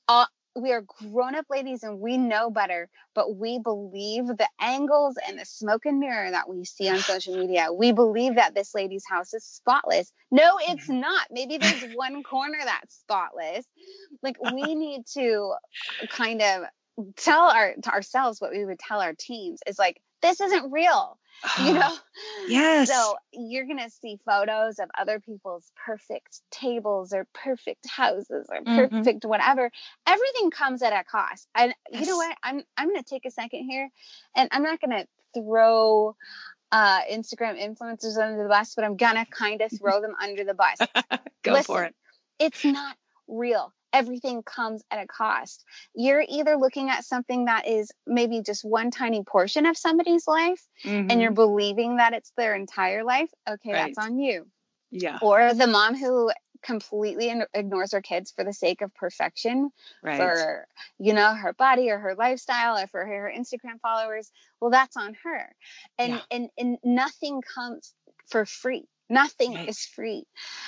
[0.08, 5.16] Uh, we are grown up ladies and we know better, but we believe the angles
[5.26, 7.72] and the smoke and mirror that we see on social media.
[7.72, 10.12] We believe that this lady's house is spotless.
[10.30, 11.00] No, it's mm-hmm.
[11.00, 11.28] not.
[11.30, 13.64] Maybe there's one corner that's spotless.
[14.22, 15.54] Like we need to
[16.10, 16.64] kind of
[17.16, 21.18] tell our ourselves what we would tell our teams is like this isn't real
[21.60, 21.94] you know
[22.48, 28.60] yes so you're gonna see photos of other people's perfect tables or perfect houses or
[28.60, 28.96] mm-hmm.
[28.96, 29.70] perfect whatever
[30.06, 32.00] everything comes at a cost and yes.
[32.00, 33.88] you know what i'm i'm gonna take a second here
[34.36, 36.14] and i'm not gonna throw
[36.70, 40.54] uh, Instagram influencers under the bus, but I'm gonna kind of throw them under the
[40.54, 40.78] bus.
[41.42, 41.94] Go Listen, for it.
[42.38, 42.96] It's not
[43.28, 45.64] real everything comes at a cost.
[45.94, 50.62] You're either looking at something that is maybe just one tiny portion of somebody's life
[50.84, 51.10] mm-hmm.
[51.10, 51.34] and you're mm-hmm.
[51.34, 53.30] believing that it's their entire life.
[53.48, 53.94] Okay, right.
[53.94, 54.46] that's on you.
[54.90, 55.18] Yeah.
[55.22, 56.30] Or the mom who
[56.62, 59.70] completely ignores her kids for the sake of perfection
[60.02, 60.16] right.
[60.16, 60.66] for
[60.98, 65.16] you know her body or her lifestyle or for her instagram followers well that's on
[65.24, 65.52] her
[65.98, 66.20] and yeah.
[66.30, 67.92] and and nothing comes
[68.28, 69.68] for free Nothing right.
[69.68, 70.24] is free.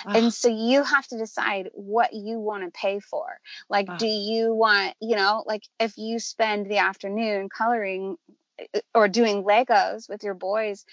[0.07, 3.26] And so you have to decide what you want to pay for.
[3.70, 8.16] Like, do you want, you know, like if you spend the afternoon coloring
[8.74, 10.85] uh, or doing Legos with your boys,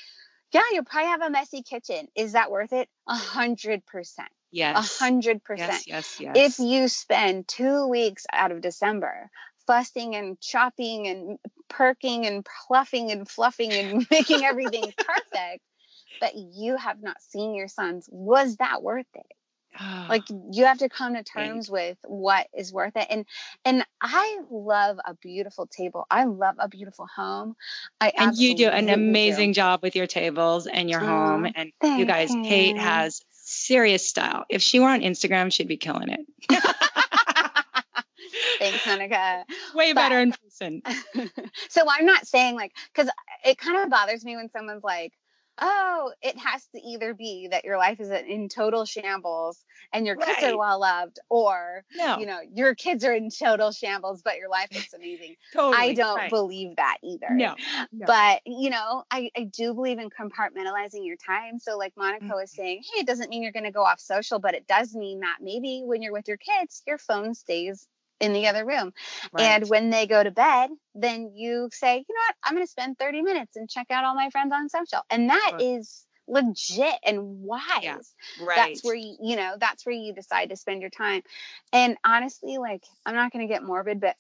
[0.54, 2.08] Yeah, you'll probably have a messy kitchen.
[2.16, 2.90] Is that worth it?
[3.08, 4.30] A hundred percent.
[4.52, 4.78] Yes.
[4.78, 5.84] A hundred percent.
[5.88, 6.60] Yes, yes, yes.
[6.60, 9.30] If you spend two weeks out of December
[9.68, 11.38] fussing and chopping and
[11.70, 15.64] perking and pluffing and fluffing and making everything perfect,
[16.22, 19.26] but you have not seen your sons, was that worth it?
[19.78, 23.26] Ah, like you have to come to terms with what is worth it and
[23.64, 27.56] and i love a beautiful table i love a beautiful home
[28.02, 29.56] i and you do an amazing do.
[29.56, 34.62] job with your tables and your home and you guys kate has serious style if
[34.62, 36.26] she were on instagram she'd be killing it
[38.62, 39.44] Thanks, Monica.
[39.76, 40.84] Way but, better in person.
[41.70, 43.12] so I'm not saying like, because
[43.44, 45.14] it kind of bothers me when someone's like,
[45.62, 50.16] oh, it has to either be that your life is in total shambles and your
[50.16, 50.54] kids right.
[50.54, 52.18] are well loved, or no.
[52.18, 55.36] you know, your kids are in total shambles, but your life is amazing.
[55.54, 55.78] totally.
[55.78, 56.30] I don't right.
[56.30, 57.28] believe that either.
[57.30, 57.56] No.
[57.92, 58.06] no.
[58.08, 61.60] But you know, I, I do believe in compartmentalizing your time.
[61.60, 62.34] So like Monica mm-hmm.
[62.34, 65.20] was saying, hey, it doesn't mean you're gonna go off social, but it does mean
[65.20, 67.88] that maybe when you're with your kids, your phone stays
[68.22, 68.94] in the other room.
[69.34, 69.44] Right.
[69.44, 72.72] And when they go to bed, then you say, you know what, I'm going to
[72.72, 75.02] spend 30 minutes and check out all my friends on social.
[75.10, 75.62] And that right.
[75.62, 77.62] is legit and wise.
[77.82, 77.98] Yeah.
[78.42, 78.56] Right.
[78.56, 81.24] That's where you, you know, that's where you decide to spend your time.
[81.74, 84.16] And honestly, like, I'm not going to get morbid, but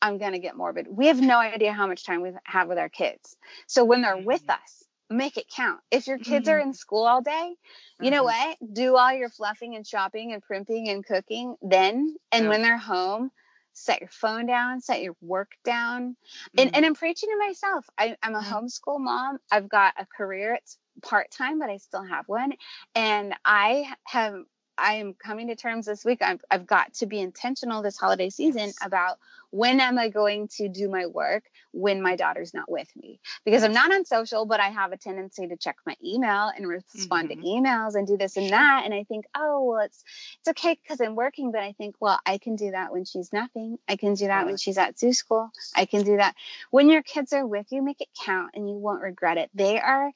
[0.00, 0.86] I'm going to get morbid.
[0.88, 3.36] We have no idea how much time we have with our kids.
[3.66, 4.62] So when they're with mm-hmm.
[4.62, 5.80] us, make it count.
[5.90, 6.56] If your kids mm-hmm.
[6.56, 7.54] are in school all day,
[8.00, 8.50] you know mm-hmm.
[8.62, 8.74] what?
[8.74, 12.16] Do all your fluffing and shopping and primping and cooking then.
[12.32, 12.50] And yeah.
[12.50, 13.30] when they're home,
[13.76, 16.10] set your phone down, set your work down.
[16.10, 16.60] Mm-hmm.
[16.60, 17.84] And, and I'm preaching to myself.
[17.98, 18.52] I, am a mm-hmm.
[18.52, 19.38] homeschool mom.
[19.50, 20.54] I've got a career.
[20.54, 22.52] It's part time, but I still have one.
[22.94, 24.34] And I have,
[24.78, 26.22] I am coming to terms this week.
[26.22, 29.18] I've, I've got to be intentional this holiday season about
[29.50, 33.20] when am I going to do my work when my daughter's not with me?
[33.44, 36.66] Because I'm not on social, but I have a tendency to check my email and
[36.66, 37.40] respond mm-hmm.
[37.40, 38.82] to emails and do this and that.
[38.84, 40.04] And I think, oh, well, it's
[40.40, 43.32] it's okay because I'm working, but I think, well, I can do that when she's
[43.32, 43.78] napping.
[43.88, 45.50] I can do that when she's at zoo school.
[45.74, 46.34] I can do that
[46.70, 47.82] when your kids are with you.
[47.82, 49.50] Make it count, and you won't regret it.
[49.54, 50.10] They are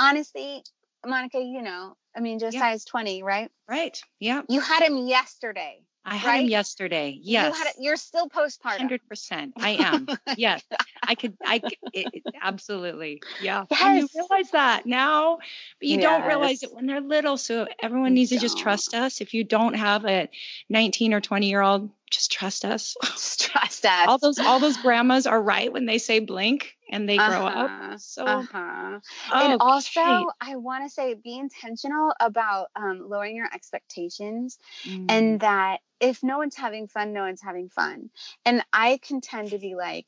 [0.00, 0.64] honestly,
[1.06, 1.38] Monica.
[1.38, 2.60] You know, I mean, just yeah.
[2.60, 3.50] size 20, right?
[3.68, 4.00] Right.
[4.20, 4.42] Yeah.
[4.48, 5.82] You had him yesterday.
[6.04, 6.42] I had right?
[6.42, 7.16] him yesterday.
[7.22, 7.56] Yes.
[7.56, 8.90] You had you're still postpartum.
[9.08, 9.52] 100%.
[9.56, 10.08] I am.
[10.36, 10.62] yes.
[11.00, 11.60] I could, I
[11.92, 13.22] it, absolutely.
[13.40, 13.66] Yeah.
[13.70, 13.80] Yes.
[13.82, 16.02] And you realize that now, but you yes.
[16.02, 17.36] don't realize it when they're little.
[17.36, 19.20] So everyone needs to just trust us.
[19.20, 20.28] If you don't have a
[20.68, 22.96] 19 or 20 year old, just trust us.
[23.04, 24.08] Just trust us.
[24.08, 27.30] all those, all those grandmas are right when they say blink and they uh-huh.
[27.30, 27.70] grow up.
[27.70, 27.98] Uh-huh.
[27.98, 29.00] So, uh-huh.
[29.32, 35.06] Oh, and also, I want to say be intentional about um, lowering your expectations mm.
[35.08, 38.10] and that if no one's having fun, no one's having fun.
[38.44, 40.06] And I can tend to be like,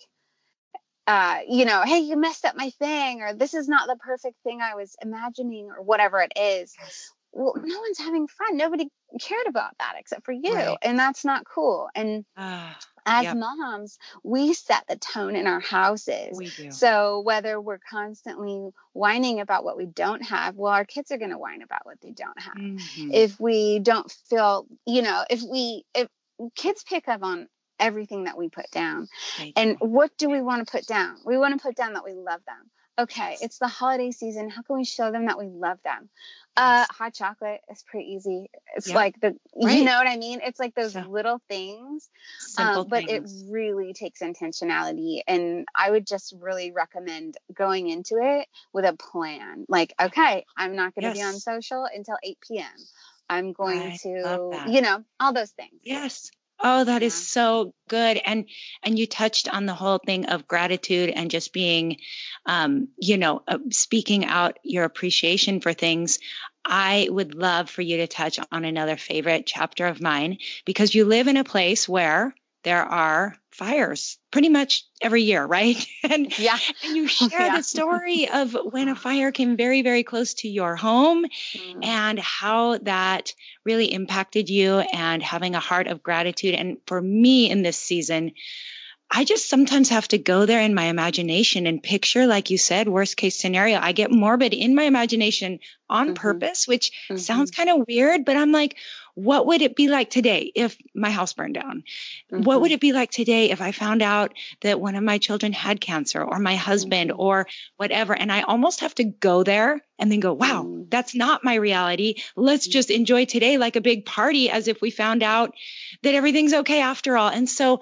[1.07, 4.37] uh, you know, hey, you messed up my thing, or this is not the perfect
[4.43, 6.75] thing I was imagining, or whatever it is.
[7.35, 8.57] Well, no one's having fun.
[8.57, 8.89] Nobody
[9.21, 10.55] cared about that except for you.
[10.55, 10.79] Right.
[10.83, 11.89] And that's not cool.
[11.95, 12.73] And uh,
[13.05, 13.37] as yep.
[13.37, 16.39] moms, we set the tone in our houses.
[16.39, 16.71] We do.
[16.71, 21.33] So whether we're constantly whining about what we don't have, well, our kids are going
[21.33, 22.57] to whine about what they don't have.
[22.57, 23.11] Mm-hmm.
[23.13, 26.09] If we don't feel, you know, if we, if
[26.55, 27.49] kids pick up on
[27.81, 29.09] everything that we put down.
[29.57, 31.17] And what do we want to put down?
[31.27, 34.51] We want to put down that we love them okay, it's the holiday season.
[34.51, 36.09] How can we show them that we love them?
[36.57, 38.49] Uh, hot chocolate is pretty easy.
[38.77, 38.95] It's yep.
[38.95, 39.77] like the, right.
[39.77, 40.41] you know what I mean?
[40.45, 42.09] It's like those little things,
[42.59, 43.43] um, but things.
[43.43, 45.23] it really takes intentionality.
[45.27, 49.65] And I would just really recommend going into it with a plan.
[49.69, 51.27] Like, okay, I'm not going to yes.
[51.27, 52.67] be on social until 8 p.m.
[53.29, 55.81] I'm going I to, you know, all those things.
[55.83, 56.31] Yes.
[56.63, 58.21] Oh, that is so good.
[58.25, 58.49] And
[58.83, 61.99] and you touched on the whole thing of gratitude and just being,
[62.47, 66.19] um, you know, uh, speaking out your appreciation for things.
[66.65, 71.05] I would love for you to touch on another favorite chapter of mine because you
[71.05, 72.35] live in a place where
[72.65, 75.77] there are fires pretty much every year, right?
[76.11, 77.57] And yeah, and you share yeah.
[77.57, 81.85] the story of when a fire came very, very close to your home mm.
[81.85, 83.33] and how that
[83.65, 86.55] really impacted you and having a heart of gratitude.
[86.55, 88.33] And for me in this season,
[89.17, 92.89] I just sometimes have to go there in my imagination and picture, like you said,
[92.89, 93.79] worst case scenario.
[93.81, 96.15] I get morbid in my imagination on mm-hmm.
[96.15, 97.17] purpose, which mm-hmm.
[97.19, 98.77] sounds kind of weird, but I'm like,
[99.15, 101.85] what would it be like today if my house burned down?
[102.33, 102.43] Mm-hmm.
[102.43, 102.75] What would mm-hmm.
[102.75, 106.21] it be like today if I found out that one of my children had cancer
[106.21, 107.21] or my husband mm-hmm.
[107.21, 107.47] or
[107.77, 108.17] whatever?
[108.17, 110.91] And I almost have to go there and then go, wow, mm.
[110.91, 112.17] that's not my reality.
[112.35, 115.55] Let's just enjoy today like a big party as if we found out
[116.03, 117.29] that everything's okay after all.
[117.29, 117.81] And so,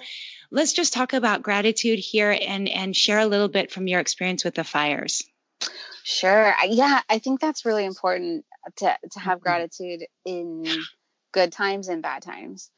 [0.53, 4.45] let's just talk about gratitude here and and share a little bit from your experience
[4.45, 5.23] with the fires.
[6.03, 6.53] Sure.
[6.67, 8.45] Yeah, I think that's really important
[8.77, 9.43] to to have mm-hmm.
[9.43, 10.65] gratitude in
[11.33, 12.69] good times and bad times.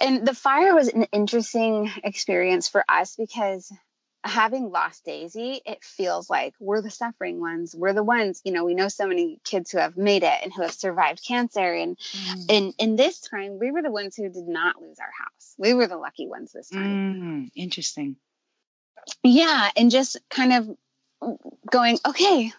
[0.00, 3.72] And the fire was an interesting experience for us because
[4.24, 7.74] having lost Daisy, it feels like we're the suffering ones.
[7.74, 10.52] We're the ones, you know, we know so many kids who have made it and
[10.52, 11.72] who have survived cancer.
[11.72, 12.44] And mm.
[12.48, 15.54] in, in this time, we were the ones who did not lose our house.
[15.58, 17.14] We were the lucky ones this time.
[17.14, 18.16] Mm, interesting.
[19.24, 19.70] Yeah.
[19.76, 20.76] And just kind of
[21.70, 22.52] going, okay,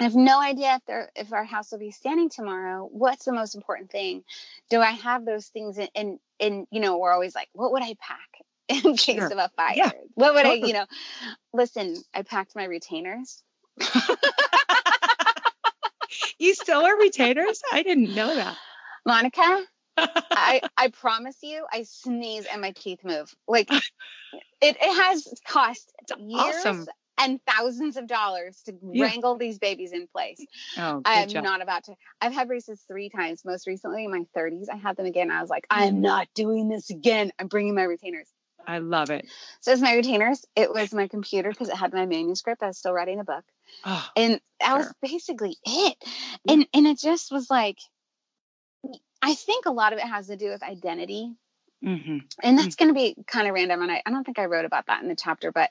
[0.00, 2.88] I have no idea if there if our house will be standing tomorrow.
[2.90, 4.24] What's the most important thing?
[4.70, 7.82] Do I have those things in and and you know, we're always like, what would
[7.82, 8.42] I pack?
[8.84, 9.26] in case sure.
[9.26, 9.74] of a fire.
[9.76, 9.90] Yeah.
[10.14, 10.62] What would totally.
[10.62, 10.86] I, you know,
[11.52, 13.42] listen, I packed my retainers.
[16.38, 17.60] you still wear retainers?
[17.72, 18.56] I didn't know that.
[19.04, 19.62] Monica,
[19.96, 23.32] I I promise you, I sneeze and my teeth move.
[23.48, 23.82] Like it,
[24.60, 26.86] it has cost it's years awesome.
[27.18, 29.04] and thousands of dollars to yeah.
[29.04, 30.38] wrangle these babies in place.
[30.78, 31.44] Oh, I'm job.
[31.44, 31.94] not about to.
[32.20, 33.42] I've had braces three times.
[33.44, 35.30] Most recently in my 30s, I had them again.
[35.30, 37.32] I was like, I'm not doing this again.
[37.38, 38.28] I'm bringing my retainers.
[38.66, 39.26] I love it.
[39.60, 40.44] So as my retainers.
[40.56, 42.62] It was my computer because it had my manuscript.
[42.62, 43.44] I was still writing a book.
[43.84, 44.76] Oh, and that sure.
[44.78, 45.96] was basically it.
[46.48, 47.78] And and it just was like
[49.20, 51.32] I think a lot of it has to do with identity.
[51.84, 52.18] Mm-hmm.
[52.42, 52.84] And that's mm-hmm.
[52.84, 53.82] going to be kind of random.
[53.82, 55.70] And I, I don't think I wrote about that in the chapter, but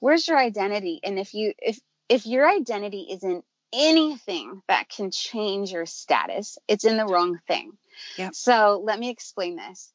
[0.00, 1.00] where's your identity?
[1.02, 6.84] And if you if if your identity isn't anything that can change your status, it's
[6.84, 7.72] in the wrong thing.
[8.16, 8.34] Yep.
[8.34, 9.92] So let me explain this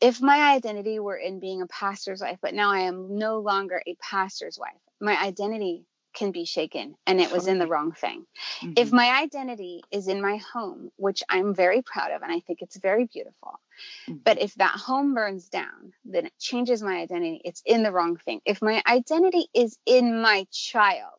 [0.00, 3.82] if my identity were in being a pastor's wife, but now I am no longer
[3.86, 8.24] a pastor's wife, my identity can be shaken and it was in the wrong thing.
[8.62, 8.74] Mm-hmm.
[8.76, 12.62] If my identity is in my home, which I'm very proud of and I think
[12.62, 13.60] it's very beautiful,
[14.08, 14.18] mm-hmm.
[14.24, 17.40] but if that home burns down, then it changes my identity.
[17.44, 18.40] It's in the wrong thing.
[18.46, 21.18] If my identity is in my child,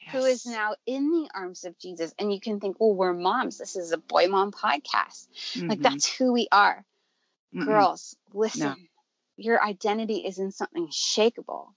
[0.00, 0.12] yes.
[0.12, 3.58] who is now in the arms of Jesus, and you can think, well, we're moms.
[3.58, 5.28] This is a boy mom podcast.
[5.54, 5.68] Mm-hmm.
[5.68, 6.84] Like that's who we are.
[7.54, 7.66] Mm-mm.
[7.66, 8.60] Girls, listen.
[8.60, 8.74] No.
[9.36, 11.68] Your identity is in something shakable.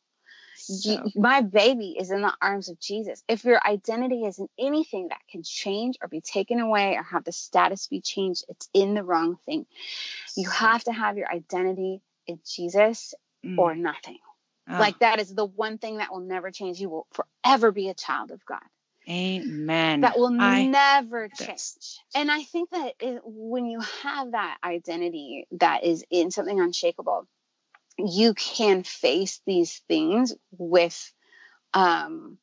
[0.57, 0.89] So.
[0.89, 3.23] You, my baby is in the arms of Jesus.
[3.28, 7.23] If your identity is in anything that can change or be taken away or have
[7.23, 9.65] the status be changed, it's in the wrong thing.
[10.36, 13.13] You have to have your identity in Jesus
[13.45, 13.57] mm.
[13.57, 14.19] or nothing.
[14.69, 14.80] Oh.
[14.80, 16.80] Like that is the one thing that will never change.
[16.80, 18.63] You will forever be a child of God.
[19.10, 20.01] Amen.
[20.01, 21.99] That will I, never change.
[22.16, 27.28] And I think that it, when you have that identity that is in something unshakable,
[27.97, 31.14] you can face these things with
[31.74, 32.38] um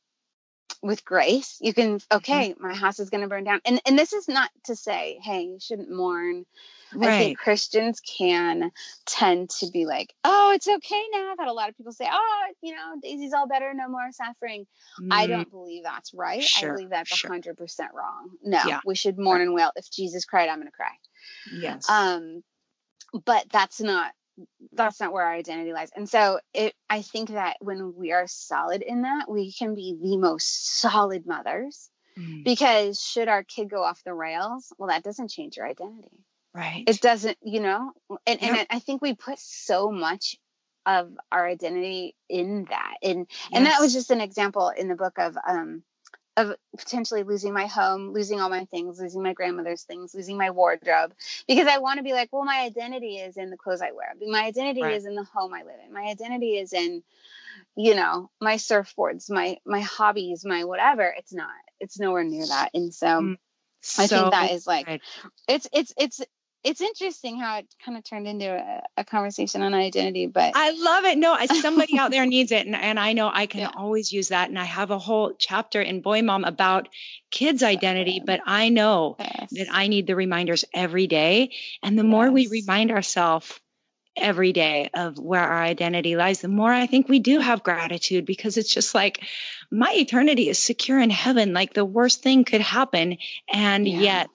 [0.82, 2.16] with grace you can mm-hmm.
[2.16, 2.62] okay mm-hmm.
[2.62, 5.42] my house is going to burn down and and this is not to say hey
[5.42, 6.44] you shouldn't mourn
[6.94, 7.10] right.
[7.10, 8.70] i think christians can
[9.06, 12.42] tend to be like oh it's okay now that a lot of people say oh
[12.62, 14.66] you know daisy's all better no more suffering
[15.00, 15.08] mm.
[15.10, 16.70] i don't believe that's right sure.
[16.70, 17.30] i believe that's sure.
[17.30, 17.56] 100%
[17.94, 18.80] wrong no yeah.
[18.84, 20.92] we should mourn and wail if jesus cried i'm going to cry
[21.52, 22.42] yes um
[23.24, 24.12] but that's not
[24.72, 25.90] that's not where our identity lies.
[25.94, 29.96] And so it I think that when we are solid in that, we can be
[30.00, 31.90] the most solid mothers.
[32.18, 32.44] Mm.
[32.44, 36.24] Because should our kid go off the rails, well, that doesn't change your identity.
[36.54, 36.84] Right.
[36.86, 37.92] It doesn't, you know,
[38.26, 40.36] and, and I think we put so much
[40.84, 42.94] of our identity in that.
[43.02, 43.50] And yes.
[43.52, 45.82] and that was just an example in the book of um
[46.36, 50.50] of potentially losing my home, losing all my things, losing my grandmother's things, losing my
[50.50, 51.12] wardrobe,
[51.46, 54.14] because I want to be like, well, my identity is in the clothes I wear.
[54.26, 54.94] My identity right.
[54.94, 55.92] is in the home I live in.
[55.92, 57.02] My identity is in,
[57.76, 61.14] you know, my surfboards, my my hobbies, my whatever.
[61.16, 61.50] It's not.
[61.80, 62.70] It's nowhere near that.
[62.72, 63.36] And so, mm,
[63.98, 65.02] I think that is like, right.
[65.48, 66.22] it's it's it's
[66.64, 70.70] it's interesting how it kind of turned into a, a, conversation on identity but i
[70.70, 73.70] love it no somebody out there needs it and, and i know i can yeah.
[73.76, 76.88] always use that and i have a whole chapter in boy mom about
[77.30, 79.48] kids identity but i know yes.
[79.52, 81.50] that i need the reminders every day
[81.82, 82.34] and the more yes.
[82.34, 83.60] we remind ourselves
[84.14, 88.26] every day of where our identity lies the more i think we do have gratitude
[88.26, 89.24] because it's just like
[89.70, 93.16] my eternity is secure in heaven like the worst thing could happen
[93.50, 94.00] and yeah.
[94.00, 94.28] yet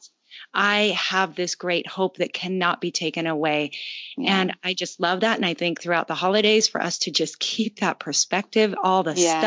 [0.57, 3.71] I have this great hope that cannot be taken away.
[4.17, 4.41] Yeah.
[4.41, 5.37] And I just love that.
[5.37, 9.13] And I think throughout the holidays, for us to just keep that perspective, all the
[9.13, 9.37] yes.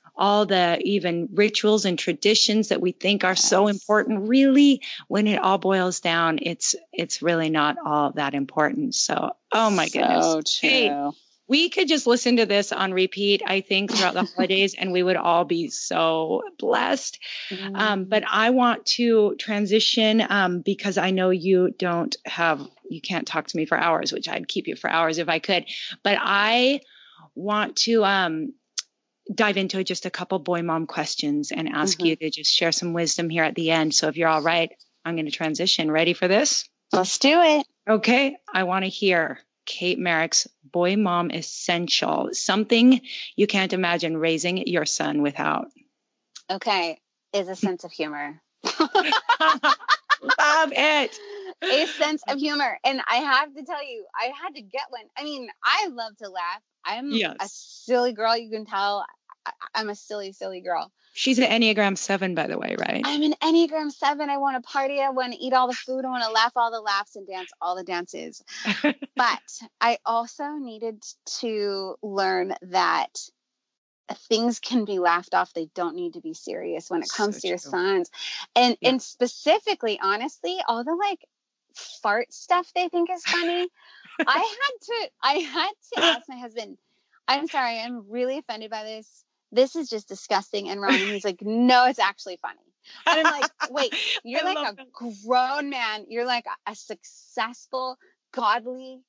[0.00, 3.44] stuff, all the even rituals and traditions that we think are yes.
[3.44, 8.94] so important, really, when it all boils down, it's it's really not all that important.
[8.94, 10.58] So, oh my so goodness.
[10.58, 10.68] True.
[10.68, 11.10] Hey,
[11.50, 15.02] we could just listen to this on repeat, I think, throughout the holidays, and we
[15.02, 17.18] would all be so blessed.
[17.50, 17.74] Mm-hmm.
[17.74, 23.26] Um, but I want to transition um, because I know you don't have, you can't
[23.26, 25.64] talk to me for hours, which I'd keep you for hours if I could.
[26.04, 26.82] But I
[27.34, 28.54] want to um,
[29.34, 32.06] dive into just a couple boy mom questions and ask mm-hmm.
[32.06, 33.92] you to just share some wisdom here at the end.
[33.92, 34.70] So if you're all right,
[35.04, 35.90] I'm going to transition.
[35.90, 36.68] Ready for this?
[36.92, 37.66] Let's do it.
[37.88, 38.36] Okay.
[38.54, 43.00] I want to hear Kate Merrick's Boy Mom Essential, something
[43.36, 45.68] you can't imagine raising your son without.
[46.50, 46.98] Okay.
[47.32, 48.40] Is a sense of humor.
[48.80, 51.18] Love it.
[51.62, 52.78] A sense of humor.
[52.84, 55.04] And I have to tell you, I had to get one.
[55.16, 56.62] I mean, I love to laugh.
[56.84, 57.36] I'm yes.
[57.40, 58.36] a silly girl.
[58.36, 59.04] You can tell
[59.74, 60.92] I'm a silly, silly girl.
[61.12, 63.02] She's an Enneagram 7, by the way, right?
[63.04, 64.30] I'm an Enneagram 7.
[64.30, 65.00] I want to party.
[65.00, 66.04] I want to eat all the food.
[66.04, 68.42] I want to laugh all the laughs and dance all the dances.
[69.16, 69.40] but
[69.80, 71.02] I also needed
[71.40, 73.10] to learn that
[74.28, 75.52] things can be laughed off.
[75.52, 78.10] They don't need to be serious when it comes so to your sons.
[78.54, 78.90] And yeah.
[78.90, 81.24] and specifically, honestly, all the like
[81.74, 83.68] fart stuff they think is funny.
[84.26, 86.78] I had to I had to ask my husband,
[87.26, 90.94] I'm sorry, I'm really offended by this this is just disgusting and wrong.
[90.94, 92.58] And he's like, no, it's actually funny.
[93.06, 93.94] And I'm like, wait,
[94.24, 94.92] you're like a that.
[94.92, 96.06] grown man.
[96.08, 97.98] You're like a, successful,
[98.32, 99.00] godly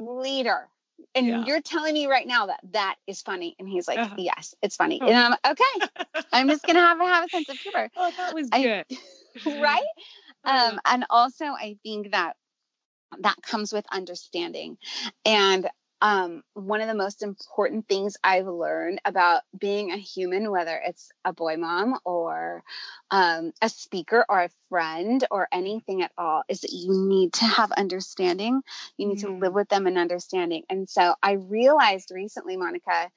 [0.00, 0.68] leader.
[1.14, 1.44] And yeah.
[1.44, 3.54] you're telling me right now that that is funny.
[3.58, 4.16] And he's like, uh-huh.
[4.18, 5.00] yes, it's funny.
[5.00, 5.06] Oh.
[5.06, 7.88] And I'm like, okay, I'm just going to have, have a sense of humor.
[7.96, 8.84] Oh, that was good.
[9.46, 9.82] I, right?
[10.44, 12.36] Um, and also, I think that
[13.20, 14.76] that comes with understanding.
[15.24, 15.68] And
[16.00, 21.10] um, one of the most important things I've learned about being a human, whether it's
[21.24, 22.62] a boy mom or
[23.10, 27.44] um, a speaker or a friend or anything at all, is that you need to
[27.44, 28.62] have understanding.
[28.96, 29.22] You need mm.
[29.22, 29.56] to live mm.
[29.56, 30.62] with them in understanding.
[30.70, 33.10] And so I realized recently, Monica,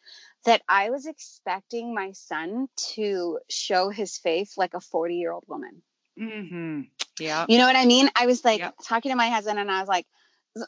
[0.45, 5.43] that I was expecting my son to show his faith like a 40 year old
[5.47, 5.83] woman.
[6.19, 6.81] Mm-hmm.
[7.19, 7.45] Yeah.
[7.47, 8.09] You know what I mean?
[8.15, 8.75] I was like yep.
[8.83, 10.07] talking to my husband and I was like,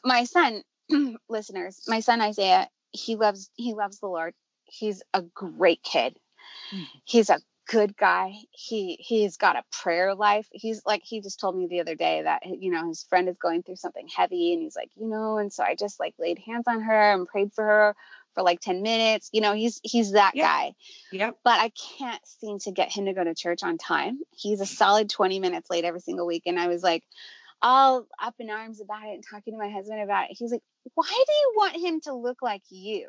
[0.04, 0.62] my son,
[1.28, 4.34] listeners, my son Isaiah, he loves he loves the Lord.
[4.64, 6.16] He's a great kid.
[6.72, 6.84] Mm-hmm.
[7.04, 8.34] He's a good guy.
[8.50, 10.46] He he's got a prayer life.
[10.52, 13.36] He's like he just told me the other day that you know his friend is
[13.36, 16.38] going through something heavy and he's like, you know, and so I just like laid
[16.38, 17.96] hands on her and prayed for her
[18.34, 19.30] for like 10 minutes.
[19.32, 20.44] You know, he's he's that yep.
[20.44, 20.74] guy.
[21.12, 21.38] Yep.
[21.44, 24.20] But I can't seem to get him to go to church on time.
[24.32, 27.04] He's a solid 20 minutes late every single week and I was like
[27.62, 30.36] all up in arms about it and talking to my husband about it.
[30.38, 30.62] He's like,
[30.94, 33.08] why do you want him to look like you?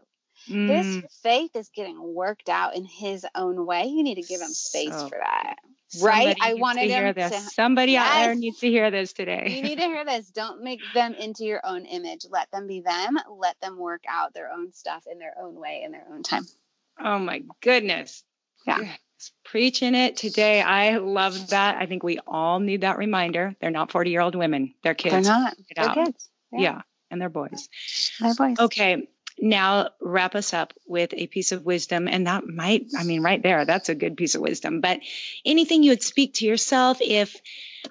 [0.50, 0.68] Mm.
[0.68, 3.86] This faith is getting worked out in his own way.
[3.86, 5.56] You need to give him space so, for that.
[6.02, 6.36] Right?
[6.42, 7.32] I wanted to hear this.
[7.32, 9.54] To, Somebody yes, out there needs to hear this today.
[9.56, 10.30] you need to hear this.
[10.30, 12.26] Don't make them into your own image.
[12.30, 13.18] Let them be them.
[13.38, 16.46] Let them work out their own stuff in their own way in their own time.
[17.00, 18.24] Oh my goodness.
[18.68, 18.96] Yeah.
[19.46, 20.62] preaching it today.
[20.62, 21.78] I love that.
[21.78, 23.56] I think we all need that reminder.
[23.62, 24.74] They're not 40 year old women.
[24.84, 25.14] They're kids.
[25.14, 25.56] They're not.
[25.76, 26.30] They're kids.
[26.52, 26.60] Yeah.
[26.60, 26.82] yeah.
[27.12, 27.70] And they're boys.
[28.20, 28.58] They're boys.
[28.60, 29.08] Okay.
[29.38, 32.08] Now wrap us up with a piece of wisdom.
[32.08, 34.80] And that might, I mean, right there, that's a good piece of wisdom.
[34.80, 35.02] But
[35.46, 37.36] anything you would speak to yourself if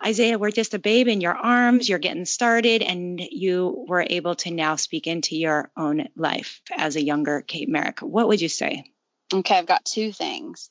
[0.05, 4.35] Isaiah were just a babe in your arms, you're getting started, and you were able
[4.37, 8.49] to now speak into your own life as a younger Kate Merrick, what would you
[8.49, 8.85] say?
[9.33, 10.69] Okay, I've got two things.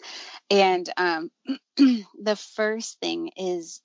[0.50, 1.32] And um,
[1.78, 3.82] the first thing is,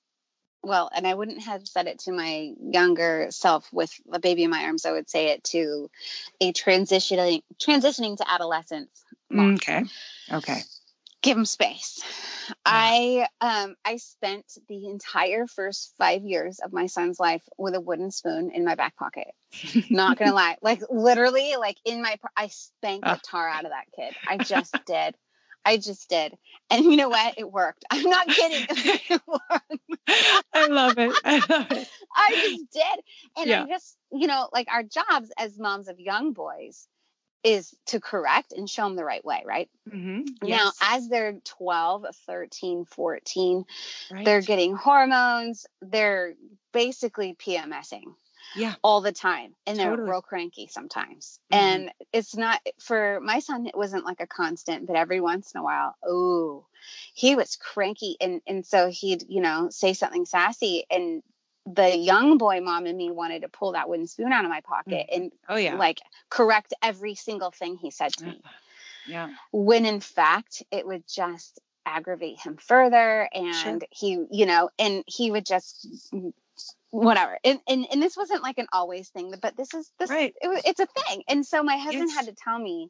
[0.63, 4.51] well, and I wouldn't have said it to my younger self with a baby in
[4.51, 4.87] my arms.
[4.87, 5.91] I would say it to
[6.41, 9.05] a transitioning transitioning to adolescence.
[9.31, 9.55] Mom.
[9.55, 9.85] Okay.
[10.31, 10.63] Okay
[11.23, 12.03] give them space.
[12.49, 12.55] Yeah.
[12.65, 17.81] I um I spent the entire first 5 years of my son's life with a
[17.81, 19.29] wooden spoon in my back pocket.
[19.91, 20.57] Not going to lie.
[20.63, 24.15] Like literally like in my I spanked the tar out of that kid.
[24.27, 25.15] I just did.
[25.69, 26.35] I just did.
[26.71, 27.35] And you know what?
[27.37, 27.85] It worked.
[27.91, 28.67] I'm not kidding.
[30.55, 31.15] I love it.
[31.25, 31.89] I love it.
[32.17, 33.05] I just did.
[33.37, 33.65] And yeah.
[33.65, 36.89] I just, you know, like our jobs as moms of young boys
[37.45, 39.69] is to correct and show them the right way, right?
[39.91, 40.47] Mm-hmm.
[40.47, 40.59] Yes.
[40.81, 43.65] Now, as they're 12, 13, 14,
[44.11, 44.25] right.
[44.25, 46.33] they're getting hormones, they're
[46.73, 48.15] basically PMSing.
[48.57, 48.75] Yeah.
[48.83, 49.55] All the time.
[49.67, 51.39] And they're real cranky sometimes.
[51.53, 51.65] Mm-hmm.
[51.65, 55.61] And it's not for my son, it wasn't like a constant, but every once in
[55.61, 56.67] a while, oh,
[57.15, 58.17] he was cranky.
[58.21, 61.23] And and so he'd, you know, say something sassy and
[61.75, 64.61] the young boy mom and me wanted to pull that wooden spoon out of my
[64.63, 65.17] pocket mm.
[65.17, 68.41] and oh yeah like correct every single thing he said to me
[69.07, 73.79] yeah when in fact it would just aggravate him further and sure.
[73.91, 75.87] he you know and he would just
[76.91, 80.35] whatever and, and and this wasn't like an always thing but this is this right.
[80.41, 82.17] it, it's a thing and so my husband yes.
[82.17, 82.89] had to tell me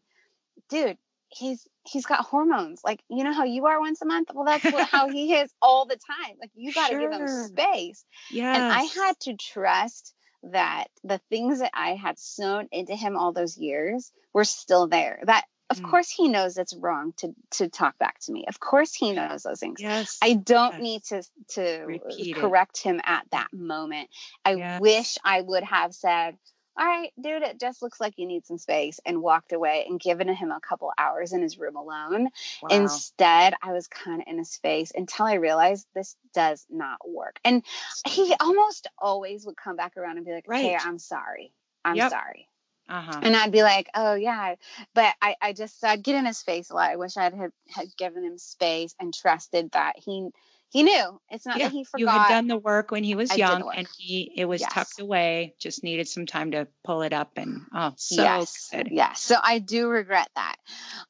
[0.70, 0.96] dude
[1.30, 2.80] he's he's got hormones.
[2.84, 4.28] Like you know how you are once a month.
[4.34, 6.36] Well, that's what, how he is all the time.
[6.40, 7.00] Like you got to sure.
[7.00, 8.04] give him space.
[8.30, 8.54] Yeah.
[8.54, 13.32] And I had to trust that the things that I had sown into him all
[13.32, 15.20] those years were still there.
[15.24, 15.90] That of mm.
[15.90, 18.44] course he knows it's wrong to to talk back to me.
[18.48, 19.80] Of course he knows those things.
[19.80, 20.18] Yes.
[20.22, 20.82] I don't yes.
[20.82, 21.22] need to
[21.54, 22.88] to Repeat correct it.
[22.88, 24.08] him at that moment.
[24.44, 24.80] I yes.
[24.80, 26.36] wish I would have said,
[26.78, 29.98] all right, dude, it just looks like you need some space and walked away and
[29.98, 32.28] given him a couple hours in his room alone.
[32.62, 32.68] Wow.
[32.70, 37.40] Instead, I was kind of in his face until I realized this does not work.
[37.44, 37.64] And
[38.06, 40.62] he almost always would come back around and be like, right.
[40.62, 41.52] hey, I'm sorry.
[41.84, 42.10] I'm yep.
[42.10, 42.48] sorry.
[42.88, 43.20] Uh-huh.
[43.22, 44.54] And I'd be like, oh yeah,
[44.94, 46.90] but I, I just I'd get in his face a lot.
[46.90, 50.30] I wish I had had given him space and trusted that he
[50.70, 51.20] he knew.
[51.30, 52.00] It's not yeah, that he forgot.
[52.00, 54.72] You had done the work when he was I young and he it was yes.
[54.72, 58.68] tucked away, just needed some time to pull it up and oh so yes.
[58.70, 58.88] good.
[58.90, 59.22] Yes.
[59.22, 60.56] So I do regret that.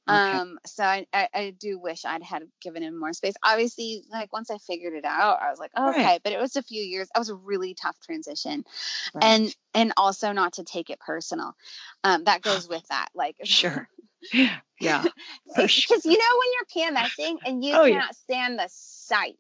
[0.09, 0.17] Okay.
[0.17, 3.35] Um so I, I, I do wish I'd had given him more space.
[3.45, 6.55] Obviously, like once I figured it out, I was like, oh, okay, but it was
[6.55, 7.09] a few years.
[7.15, 8.65] It was a really tough transition.
[9.13, 9.25] Right.
[9.25, 11.57] And and also not to take it personal.
[12.05, 13.09] Um that goes with that.
[13.13, 13.89] Like sure.
[14.33, 14.57] Yeah.
[14.81, 15.03] Yeah.
[15.57, 15.99] Because sure.
[16.05, 18.11] you know when you're PMSing and you oh, cannot yeah.
[18.13, 19.35] stand the sight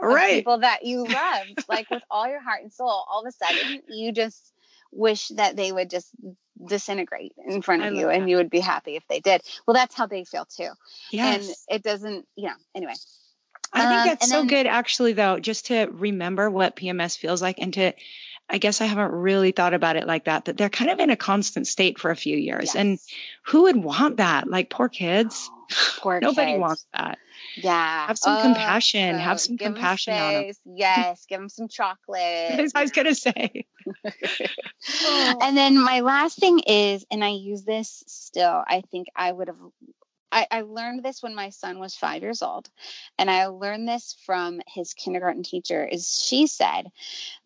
[0.00, 0.34] right.
[0.34, 3.82] people that you love, like with all your heart and soul, all of a sudden
[3.88, 4.52] you just
[4.92, 6.08] wish that they would just
[6.64, 9.42] disintegrate in front of you and you would be happy if they did.
[9.66, 10.70] Well, that's how they feel too.
[11.10, 11.66] Yes.
[11.68, 12.94] And it doesn't, you know, anyway.
[13.72, 17.42] I think um, that's so then, good actually though, just to remember what PMS feels
[17.42, 17.92] like and to
[18.48, 21.10] I guess I haven't really thought about it like that, that they're kind of in
[21.10, 22.66] a constant state for a few years.
[22.66, 22.76] Yes.
[22.76, 22.98] And
[23.46, 24.48] who would want that?
[24.48, 25.48] Like poor kids.
[25.50, 26.60] Oh, poor Nobody kids.
[26.60, 27.18] wants that.
[27.56, 28.06] Yeah.
[28.06, 29.14] Have some oh, compassion.
[29.14, 30.52] So have some compassion on them.
[30.66, 31.24] Yes.
[31.26, 32.70] Give them some chocolate.
[32.74, 33.66] I was going to say.
[35.40, 39.48] and then my last thing is, and I use this still, I think I would
[39.48, 39.58] have
[40.34, 42.68] I, I, learned this when my son was five years old
[43.18, 46.90] and i learned this from his kindergarten teacher is she said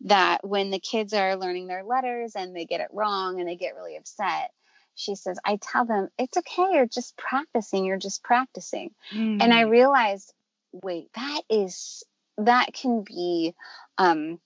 [0.01, 3.55] that when the kids are learning their letters and they get it wrong and they
[3.55, 4.51] get really upset
[4.95, 9.41] she says i tell them it's okay you're just practicing you're just practicing mm.
[9.41, 9.69] and i mm.
[9.69, 10.33] realized
[10.71, 12.03] wait that is
[12.37, 13.53] that can be
[13.97, 14.39] um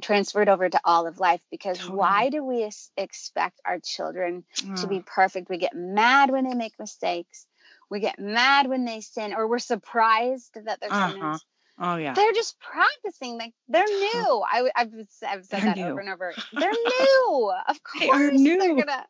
[0.00, 1.98] transferred over to all of life because totally.
[1.98, 4.42] why do we expect our children
[4.76, 7.46] to be perfect we get mad when they make mistakes
[7.92, 11.12] we get mad when they sin or we're surprised that they're uh-huh.
[11.12, 11.44] sinners.
[11.78, 12.14] Oh yeah.
[12.14, 13.36] They're just practicing.
[13.36, 14.42] Like they're new.
[14.50, 14.90] I, have
[15.28, 15.88] I've said they're that new.
[15.88, 16.32] over and over.
[16.52, 17.52] They're new.
[17.68, 18.58] Of course, they are new.
[18.58, 19.06] they're gonna.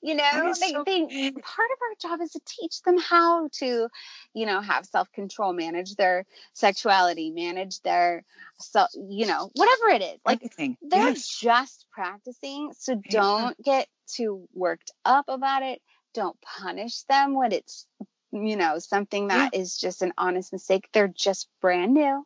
[0.00, 3.88] You know, they, so they part of our job is to teach them how to,
[4.32, 6.24] you know, have self control, manage their
[6.54, 8.24] sexuality, manage their
[8.58, 10.20] so you know whatever it is.
[10.24, 10.76] Like Everything.
[10.82, 11.28] they're yes.
[11.28, 12.72] just practicing.
[12.78, 15.82] So don't get too worked up about it.
[16.14, 17.86] Don't punish them when it's
[18.34, 19.60] you know, something that yeah.
[19.60, 20.88] is just an honest mistake.
[20.92, 22.24] They're just brand new.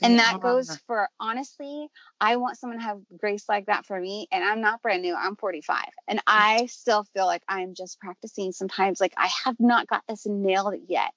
[0.00, 0.32] And yeah.
[0.32, 1.88] that goes for honestly,
[2.20, 4.28] I want someone to have grace like that for me.
[4.30, 5.84] And I'm not brand new, I'm 45.
[6.06, 9.00] And I still feel like I'm just practicing sometimes.
[9.00, 11.12] Like I have not got this nailed yet.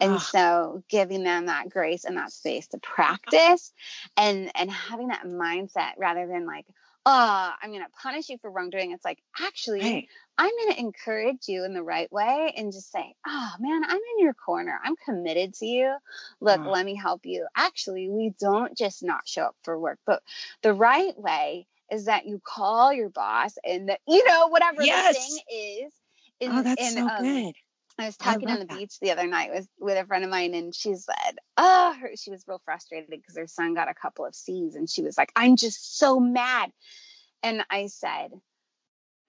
[0.00, 3.72] And so giving them that grace and that space to practice
[4.16, 6.66] and and having that mindset rather than like,
[7.04, 8.92] oh, I'm to punish you for wrongdoing.
[8.92, 10.08] It's like, actually, right.
[10.38, 13.96] I'm going to encourage you in the right way and just say, oh, man, I'm
[13.96, 14.78] in your corner.
[14.82, 15.96] I'm committed to you.
[16.40, 16.70] Look, oh.
[16.70, 17.46] let me help you.
[17.54, 20.22] Actually, we don't just not show up for work, but
[20.62, 25.14] the right way is that you call your boss and, that, you know, whatever yes.
[25.14, 25.92] the thing is.
[26.40, 27.54] In, oh, that's in, so um, good.
[27.98, 28.78] I was talking on the that.
[28.78, 32.16] beach the other night with with a friend of mine, and she said, "Oh, her,
[32.16, 35.16] she was real frustrated because her son got a couple of C's, and she was
[35.16, 36.72] like, I'm just so mad."
[37.42, 38.32] And I said,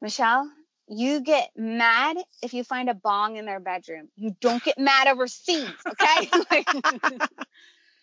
[0.01, 0.49] Michelle,
[0.87, 4.09] you get mad if you find a bong in their bedroom.
[4.15, 6.29] You don't get mad over C's, okay?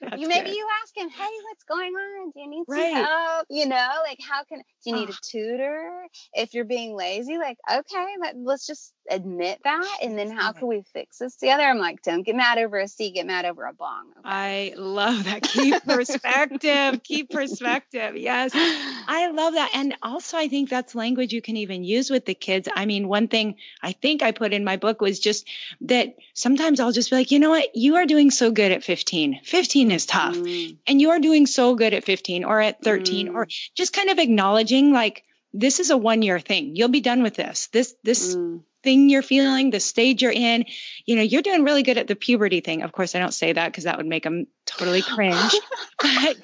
[0.17, 0.57] you maybe good.
[0.57, 2.31] you ask him, hey, what's going on?
[2.31, 2.93] Do you need right.
[2.93, 3.47] some help?
[3.51, 5.91] You know, like how can do you need a tutor?
[6.33, 10.69] If you're being lazy, like okay, let, let's just admit that, and then how can
[10.69, 11.65] we fix this together?
[11.65, 14.07] I'm like, don't get mad over a C, get mad over a bong.
[14.19, 14.73] Okay?
[14.73, 15.43] I love that.
[15.43, 17.03] Keep perspective.
[17.03, 18.17] keep perspective.
[18.17, 22.25] Yes, I love that, and also I think that's language you can even use with
[22.25, 22.69] the kids.
[22.75, 25.47] I mean, one thing I think I put in my book was just
[25.83, 28.85] that sometimes I'll just be like, you know what, you are doing so good at
[28.85, 29.41] 15.
[29.45, 30.37] 15 is tough.
[30.37, 30.77] Mm.
[30.87, 33.35] And you are doing so good at 15 or at 13 mm.
[33.35, 36.77] or just kind of acknowledging like this is a one year thing.
[36.77, 37.69] You'll be done with this.
[37.73, 38.63] This this mm.
[38.83, 40.65] Thing you're feeling, the stage you're in,
[41.05, 42.83] you know, you're doing really good at the puberty thing.
[42.83, 45.55] Of course, I don't say that because that would make them totally cringe.
[46.03, 46.37] but,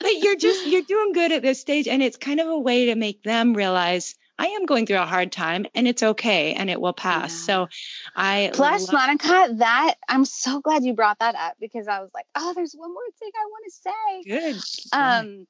[0.00, 2.86] but you're just you're doing good at this stage and it's kind of a way
[2.86, 6.68] to make them realize I am going through a hard time and it's okay and
[6.68, 7.32] it will pass.
[7.32, 7.46] Yeah.
[7.46, 7.68] So
[8.16, 12.26] I Plus Monica, that I'm so glad you brought that up because I was like,
[12.34, 14.60] oh, there's one more thing I want to say.
[14.90, 14.98] Good.
[14.98, 15.46] Um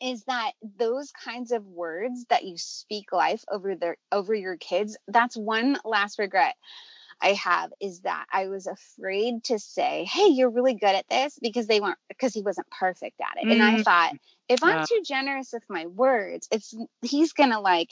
[0.00, 4.96] is that those kinds of words that you speak life over their over your kids,
[5.08, 6.54] that's one last regret
[7.22, 11.38] I have is that I was afraid to say, "Hey, you're really good at this,"
[11.40, 13.46] because they weren't because he wasn't perfect at it.
[13.46, 13.52] Mm.
[13.52, 13.84] And I mm.
[13.84, 14.12] thought,
[14.48, 17.90] if I'm too generous with my words, it's he's gonna like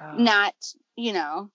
[0.00, 0.16] oh.
[0.16, 0.54] not,
[0.96, 1.50] you know,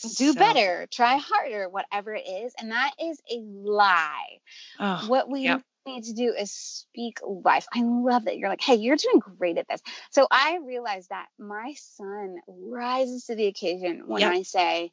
[0.00, 0.34] do so.
[0.34, 2.54] better, try harder, whatever it is.
[2.58, 4.38] And that is a lie.
[4.78, 5.62] Oh, what we yep.
[5.86, 7.66] Need to do is speak life.
[7.74, 9.80] I love that you're like, hey, you're doing great at this.
[10.10, 14.32] So I realized that my son rises to the occasion when yep.
[14.32, 14.92] I say,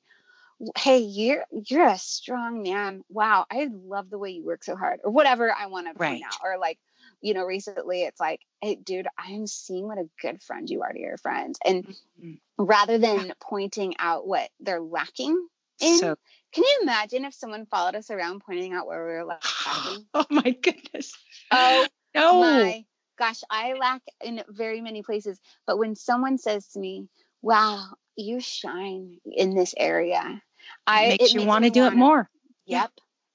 [0.76, 5.00] hey you're you're a strong man wow i love the way you work so hard
[5.04, 6.22] or whatever i want to point right.
[6.26, 6.80] out or like
[7.22, 10.92] you know recently it's like hey dude i'm seeing what a good friend you are
[10.92, 12.34] to your friends and mm-hmm.
[12.58, 15.48] rather than pointing out what they're lacking
[15.80, 16.16] in so,
[16.54, 20.26] can you imagine if someone followed us around pointing out where we were lacking oh
[20.30, 21.14] my goodness
[21.52, 22.86] oh no my
[23.18, 27.08] gosh i lack in very many places but when someone says to me
[27.42, 27.86] wow
[28.16, 30.42] you shine in this area
[30.86, 32.30] I makes you want to do wanna, it more.
[32.66, 32.92] Yep.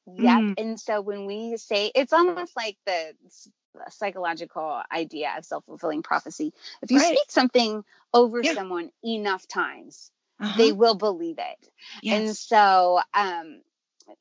[0.06, 0.40] Yep.
[0.40, 0.54] Mm.
[0.58, 3.14] And so when we say it's almost like the
[3.90, 6.52] psychological idea of self-fulfilling prophecy.
[6.82, 7.06] If you right.
[7.06, 8.54] speak something over yeah.
[8.54, 10.10] someone enough times,
[10.42, 10.58] uh-huh.
[10.58, 11.68] they will believe it.
[12.02, 12.20] Yes.
[12.20, 13.60] And so um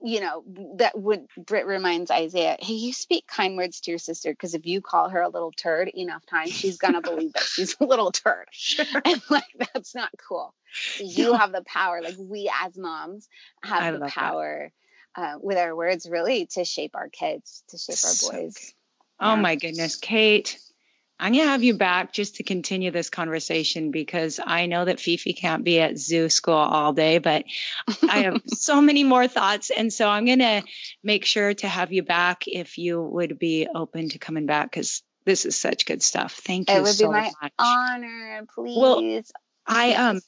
[0.01, 0.43] you know,
[0.77, 4.65] that would Britt reminds Isaiah, hey, you speak kind words to your sister because if
[4.65, 8.11] you call her a little turd enough times, she's gonna believe that she's a little
[8.11, 8.45] turd.
[8.51, 8.85] Sure.
[9.05, 9.43] And like
[9.73, 10.53] that's not cool.
[10.99, 13.27] You have the power, like we as moms
[13.63, 14.71] have I the power
[15.15, 18.73] uh, with our words really to shape our kids, to shape our boys.
[19.19, 20.57] Oh my goodness, Kate.
[21.21, 24.99] I'm going to have you back just to continue this conversation because I know that
[24.99, 27.45] Fifi can't be at zoo school all day, but
[28.09, 29.69] I have so many more thoughts.
[29.69, 30.63] And so I'm going to
[31.03, 35.03] make sure to have you back if you would be open to coming back because
[35.23, 36.33] this is such good stuff.
[36.33, 36.77] Thank you.
[36.77, 37.53] It would so be my much.
[37.59, 38.47] honor.
[38.55, 38.75] Please.
[38.75, 39.21] Well,
[39.67, 40.21] I um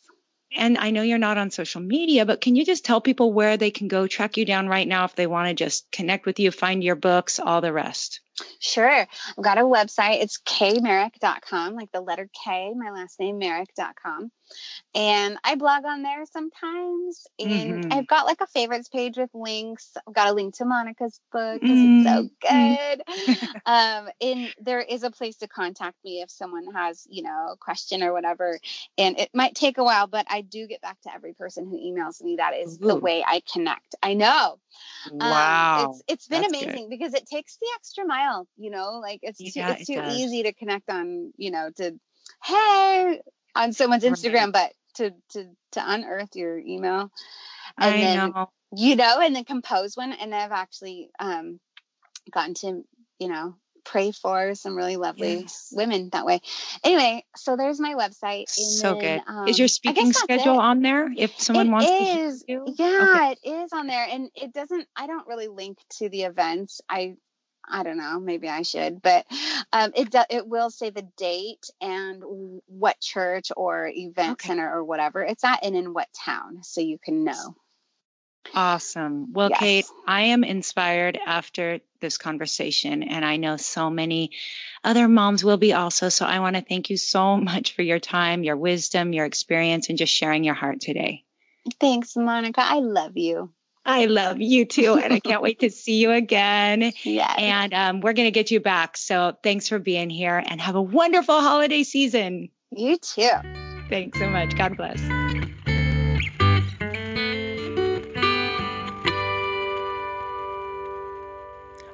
[0.55, 3.57] and I know you're not on social media, but can you just tell people where
[3.57, 6.39] they can go track you down right now if they want to just connect with
[6.39, 8.21] you, find your books, all the rest?
[8.59, 8.89] Sure.
[8.89, 10.21] I've got a website.
[10.21, 14.31] It's kmerrick.com, like the letter K, my last name, merrick.com.
[14.95, 17.27] And I blog on there sometimes.
[17.39, 17.93] And mm-hmm.
[17.93, 19.91] I've got like a favorites page with links.
[20.07, 22.07] I've got a link to Monica's book because mm-hmm.
[22.07, 23.37] it's so mm-hmm.
[23.39, 23.61] good.
[23.65, 27.57] um, and there is a place to contact me if someone has, you know, a
[27.57, 28.59] question or whatever.
[28.97, 31.77] And it might take a while, but I do get back to every person who
[31.77, 32.35] emails me.
[32.37, 32.87] That is Ooh.
[32.87, 33.95] the way I connect.
[34.01, 34.59] I know.
[35.11, 35.85] Wow.
[35.85, 36.89] Um, it's it's been That's amazing good.
[36.89, 40.43] because it takes the extra mile, you know, like it's yeah, too, it's too easy
[40.43, 41.99] to connect on, you know, to
[42.43, 43.21] hey
[43.55, 44.53] on someone's Instagram, right.
[44.53, 47.11] but to to to unearth your email
[47.79, 48.49] and I then know.
[48.75, 51.59] you know and then compose one and I've actually um
[52.31, 52.83] gotten to,
[53.19, 55.69] you know, pray for some really lovely yes.
[55.73, 56.39] women that way.
[56.83, 58.49] Anyway, so there's my website.
[58.49, 59.31] so then, good.
[59.31, 61.09] Um, is your speaking schedule on there?
[61.15, 63.35] If someone it wants is, to, yeah, okay.
[63.43, 64.87] it is on there, and it doesn't.
[64.95, 66.81] I don't really link to the events.
[66.89, 67.15] I
[67.68, 69.26] I don't know, maybe I should, but
[69.72, 72.24] um, it do, it will say the date and
[72.68, 74.47] what church or event okay.
[74.47, 77.55] center or whatever it's at, and in what town, so you can know.
[78.53, 79.34] Awesome.
[79.34, 79.59] Well, yes.
[79.59, 84.32] Kate, I am inspired after this conversation, and I know so many
[84.84, 86.09] other moms will be also.
[86.09, 89.89] So I want to thank you so much for your time, your wisdom, your experience,
[89.89, 91.24] and just sharing your heart today.
[91.80, 92.61] Thanks, Monica.
[92.61, 93.51] I love you.
[93.86, 94.95] I love you too.
[94.95, 96.93] And I can't wait to see you again.
[97.03, 97.34] Yeah.
[97.38, 98.97] And um, we're going to get you back.
[98.97, 102.49] So thanks for being here and have a wonderful holiday season.
[102.71, 103.29] You too.
[103.89, 104.55] Thanks so much.
[104.55, 105.01] God bless.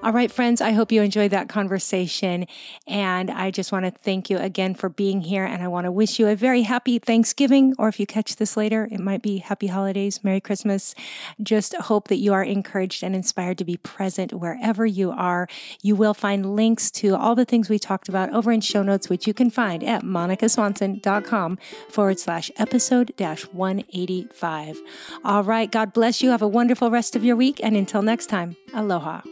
[0.02, 2.46] All right, friends, I hope you enjoyed that conversation.
[2.88, 5.44] And I just want to thank you again for being here.
[5.44, 8.56] And I want to wish you a very happy Thanksgiving, or if you catch this
[8.56, 10.96] later, it might be happy holidays, Merry Christmas.
[11.44, 15.50] Just hope that you are encouraged and inspired to be present wherever you are.
[15.82, 19.10] You will find links to all the things we talked about over in show notes,
[19.10, 21.58] which you can find at monicaswanson.com
[21.90, 24.80] forward slash episode dash 185.
[25.26, 26.30] All right, God bless you.
[26.30, 27.60] Have a wonderful rest of your week.
[27.62, 29.24] And until next time, aloha.